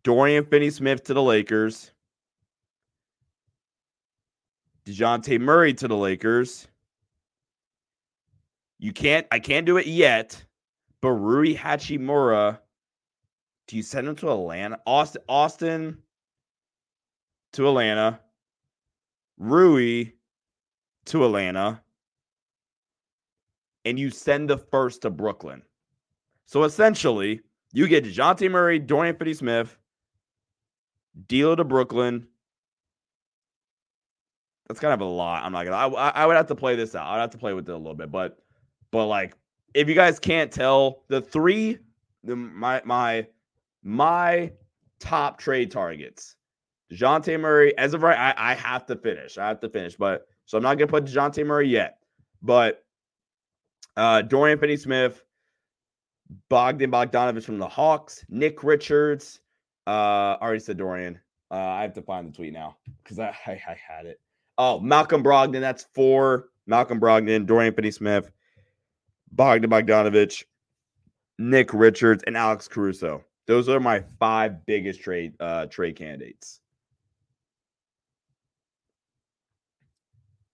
Dorian 0.02 0.44
Finney-Smith 0.44 1.02
to 1.04 1.14
the 1.14 1.22
Lakers. 1.22 1.90
Dejounte 4.84 5.40
Murray 5.40 5.74
to 5.74 5.88
the 5.88 5.96
Lakers. 5.96 6.68
You 8.78 8.92
can't, 8.92 9.26
I 9.32 9.40
can't 9.40 9.66
do 9.66 9.78
it 9.78 9.86
yet. 9.86 10.44
But 11.06 11.12
Rui 11.12 11.54
Hachimura, 11.54 12.58
do 13.68 13.76
you 13.76 13.84
send 13.84 14.08
him 14.08 14.16
to 14.16 14.32
Atlanta? 14.32 14.80
Austin, 14.88 15.22
Austin 15.28 15.98
to 17.52 17.68
Atlanta, 17.68 18.18
Rui 19.38 20.06
to 21.04 21.24
Atlanta, 21.24 21.80
and 23.84 24.00
you 24.00 24.10
send 24.10 24.50
the 24.50 24.58
first 24.58 25.02
to 25.02 25.10
Brooklyn. 25.10 25.62
So 26.46 26.64
essentially, 26.64 27.40
you 27.72 27.86
get 27.86 28.02
Dejounte 28.02 28.50
Murray, 28.50 28.80
Dorian 28.80 29.14
Finney 29.14 29.34
Smith, 29.34 29.78
deal 31.28 31.54
to 31.54 31.62
Brooklyn. 31.62 32.26
That's 34.66 34.80
kind 34.80 34.92
of 34.92 35.02
a 35.02 35.04
lot. 35.04 35.44
I'm 35.44 35.52
not 35.52 35.66
gonna. 35.66 35.94
I, 35.94 36.08
I 36.08 36.26
would 36.26 36.34
have 36.34 36.48
to 36.48 36.56
play 36.56 36.74
this 36.74 36.96
out. 36.96 37.06
I'd 37.06 37.20
have 37.20 37.30
to 37.30 37.38
play 37.38 37.52
with 37.52 37.68
it 37.68 37.72
a 37.72 37.76
little 37.76 37.94
bit, 37.94 38.10
but 38.10 38.40
but 38.90 39.06
like 39.06 39.36
if 39.76 39.88
you 39.88 39.94
guys 39.94 40.18
can't 40.18 40.50
tell, 40.50 41.02
the 41.08 41.20
three, 41.20 41.78
the 42.24 42.34
my 42.34 42.82
my 42.84 43.26
my 43.82 44.50
top 44.98 45.38
trade 45.38 45.70
targets. 45.70 46.36
Dejounte 46.92 47.38
Murray, 47.38 47.76
as 47.78 47.94
of 47.94 48.02
right, 48.02 48.18
I, 48.18 48.52
I 48.52 48.54
have 48.54 48.86
to 48.86 48.96
finish. 48.96 49.38
I 49.38 49.48
have 49.48 49.60
to 49.60 49.68
finish, 49.68 49.96
but 49.96 50.28
so 50.46 50.56
I'm 50.56 50.62
not 50.62 50.78
gonna 50.78 50.90
put 50.90 51.04
Dejounte 51.04 51.44
Murray 51.44 51.68
yet. 51.68 51.98
But 52.42 52.84
uh 53.96 54.22
Dorian 54.22 54.58
Finney 54.58 54.76
Smith, 54.76 55.22
Bogdan 56.48 56.90
Bogdanovic 56.90 57.44
from 57.44 57.58
the 57.58 57.68
Hawks, 57.68 58.24
Nick 58.28 58.64
Richards. 58.64 59.40
Uh, 59.86 60.36
already 60.42 60.58
said 60.58 60.78
Dorian. 60.78 61.20
Uh, 61.48 61.54
I 61.58 61.82
have 61.82 61.94
to 61.94 62.02
find 62.02 62.26
the 62.26 62.32
tweet 62.32 62.52
now 62.52 62.76
because 63.04 63.20
I, 63.20 63.36
I, 63.46 63.52
I 63.52 63.76
had 63.86 64.06
it. 64.06 64.20
Oh, 64.58 64.80
Malcolm 64.80 65.22
Brogdon. 65.22 65.60
That's 65.60 65.86
four. 65.94 66.48
Malcolm 66.66 66.98
Brogdon, 66.98 67.46
Dorian 67.46 67.72
Finney-Smith, 67.72 68.32
Bogdan 69.36 69.70
Bogdanovic, 69.70 70.44
Nick 71.38 71.72
Richards, 71.74 72.24
and 72.26 72.36
Alex 72.36 72.66
Caruso. 72.66 73.22
Those 73.46 73.68
are 73.68 73.78
my 73.78 74.02
five 74.18 74.64
biggest 74.66 75.00
trade 75.02 75.34
uh, 75.38 75.66
trade 75.66 75.96
candidates. 75.96 76.60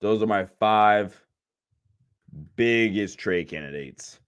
Those 0.01 0.20
are 0.20 0.26
my 0.26 0.47
five 0.59 1.18
biggest 2.57 3.18
trade 3.18 3.49
candidates. 3.49 4.18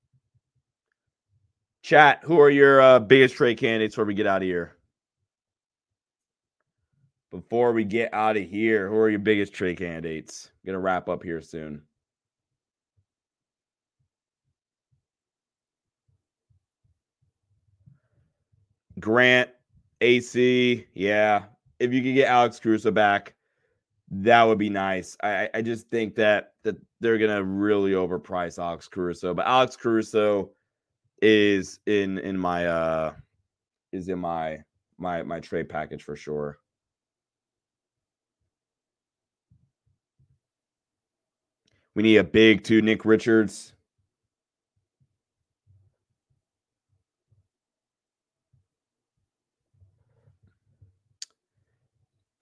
Chat, 1.83 2.21
who 2.23 2.41
are 2.41 2.49
your 2.49 2.81
uh, 2.81 3.01
biggest 3.01 3.35
trade 3.35 3.59
candidates 3.59 3.95
before 3.95 4.07
we 4.07 4.15
get 4.15 4.27
out 4.27 4.41
of 4.41 4.47
here? 4.47 4.77
Before 7.31 7.73
we 7.73 7.85
get 7.85 8.15
out 8.15 8.37
of 8.37 8.49
here, 8.49 8.89
who 8.89 8.97
are 8.97 9.11
your 9.11 9.19
biggest 9.19 9.53
trade 9.53 9.79
candidates? 9.79 10.53
gonna 10.65 10.79
wrap 10.79 11.09
up 11.09 11.23
here 11.23 11.43
soon. 11.43 11.83
Grant, 19.01 19.51
AC, 20.01 20.87
yeah. 20.95 21.45
If 21.79 21.93
you 21.93 22.03
could 22.03 22.15
get 22.15 22.29
Alex 22.29 22.61
Caruso 22.61 22.91
back, 22.91 23.35
that 24.11 24.43
would 24.45 24.59
be 24.59 24.71
nice. 24.71 25.17
I, 25.23 25.49
I 25.53 25.63
just 25.63 25.89
think 25.89 26.15
that 26.17 26.53
that 26.63 26.77
they're 27.01 27.19
gonna 27.19 27.43
really 27.43 27.93
overprice 27.93 28.63
Alex 28.63 28.89
Caruso, 28.89 29.35
but 29.35 29.47
Alex 29.47 29.77
Caruso 29.77 30.51
is 31.23 31.81
in 31.87 32.19
in 32.19 32.37
my 32.39 32.67
uh 32.67 33.13
is 33.93 34.09
in 34.09 34.19
my 34.19 34.59
my 34.99 35.23
my 35.23 35.41
trade 35.41 35.69
package 35.69 36.03
for 36.03 36.17
sure. 36.17 36.59
We 41.95 42.03
need 42.03 42.17
a 42.17 42.25
big 42.25 42.65
two 42.65 42.83
Nick 42.83 43.05
Richards. 43.05 43.73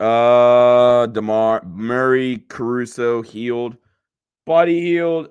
Uh 0.03 1.07
DeMar 1.07 1.63
Murray 1.65 2.39
Caruso 2.49 3.23
healed. 3.23 3.77
Body 4.45 4.81
healed. 4.81 5.29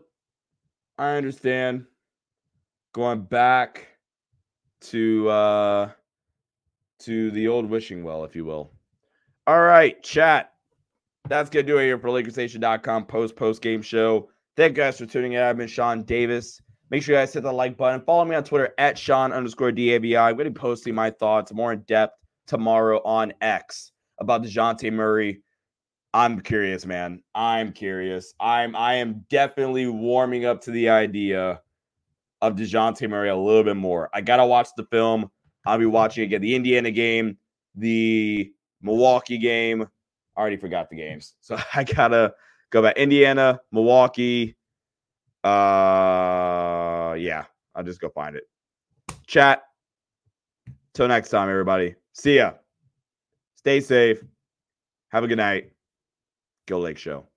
I 0.98 1.18
understand 1.18 1.86
going 2.94 3.24
back 3.24 3.88
to 4.84 5.28
uh 5.28 5.90
to 7.00 7.32
the 7.32 7.50
old 7.50 7.66
wishing 7.66 8.06
well, 8.06 8.24
if 8.24 8.34
you 8.34 8.46
will. 8.46 8.72
All 9.46 9.62
right, 9.62 10.02
chat. 10.04 10.54
That's 11.28 11.50
gonna 11.50 11.64
do 11.64 11.78
it 11.80 11.84
here 11.84 12.00
for 12.00 12.08
LakersNation.com 12.08 13.08
post 13.08 13.36
post 13.36 13.62
game 13.62 13.82
show. 13.82 14.30
Thank 14.56 14.78
you 14.78 14.84
guys 14.84 14.98
for 14.98 15.06
tuning 15.06 15.34
in. 15.34 15.42
I've 15.42 15.58
been 15.58 15.68
Sean 15.68 16.04
Davis. 16.04 16.62
Make 16.90 17.04
sure 17.04 17.16
you 17.16 17.20
guys 17.20 17.34
hit 17.34 17.44
the 17.44 17.52
like 17.52 17.76
button. 17.76 18.00
Follow 18.06 18.24
me 18.24 18.38
on 18.38 18.46
Twitter 18.46 18.74
at 18.78 18.98
Sean 18.98 19.34
underscore 19.34 19.72
DABI. 19.72 20.18
I'm 20.18 20.38
to 20.38 20.46
be 20.46 20.50
posting 20.52 20.96
my 20.96 21.10
thoughts 21.10 21.52
more 21.52 21.74
in 21.74 21.82
depth 21.82 22.16
tomorrow 22.48 23.02
on 23.04 23.34
X 23.42 23.91
about 24.22 24.44
Dejounte 24.44 24.94
Murray. 24.94 25.42
I'm 26.14 26.40
curious, 26.40 26.86
man. 26.86 27.22
I'm 27.36 27.74
curious. 27.74 28.34
I'm 28.40 28.76
I 28.76 28.96
am 28.96 29.26
definitely 29.30 29.88
warming 29.88 30.46
up 30.46 30.62
to 30.62 30.72
the 30.72 30.90
idea 30.90 31.62
of 32.42 32.56
Dejounte 32.56 33.10
Murray 33.10 33.30
a 33.30 33.36
little 33.36 33.64
bit 33.64 33.76
more. 33.76 34.10
I 34.14 34.22
gotta 34.22 34.46
watch 34.46 34.70
the 34.78 34.86
film. 34.86 35.30
I'll 35.66 35.78
be 35.78 35.86
watching 35.86 36.24
again 36.24 36.42
the 36.42 36.56
Indiana 36.56 36.92
game, 36.92 37.38
the 37.76 38.54
Milwaukee 38.82 39.38
game. 39.38 39.84
I 40.36 40.40
already 40.40 40.58
forgot 40.58 40.90
the 40.90 40.96
games. 40.96 41.36
So 41.42 41.58
I 41.74 41.84
gotta 41.84 42.34
go 42.70 42.82
back. 42.82 42.98
Indiana, 42.98 43.60
Milwaukee. 43.72 44.56
Uh 45.44 47.16
yeah, 47.18 47.46
I'll 47.76 47.84
just 47.84 48.00
go 48.00 48.10
find 48.10 48.36
it. 48.36 48.44
Chat. 49.28 49.64
Till 50.94 51.08
next 51.08 51.30
time, 51.30 51.50
everybody. 51.50 51.96
See 52.14 52.36
ya. 52.36 52.52
Stay 53.64 53.80
safe. 53.80 54.24
Have 55.10 55.24
a 55.24 55.28
good 55.28 55.38
night. 55.38 55.72
Go 56.68 56.80
Lake 56.80 56.98
Show. 56.98 57.31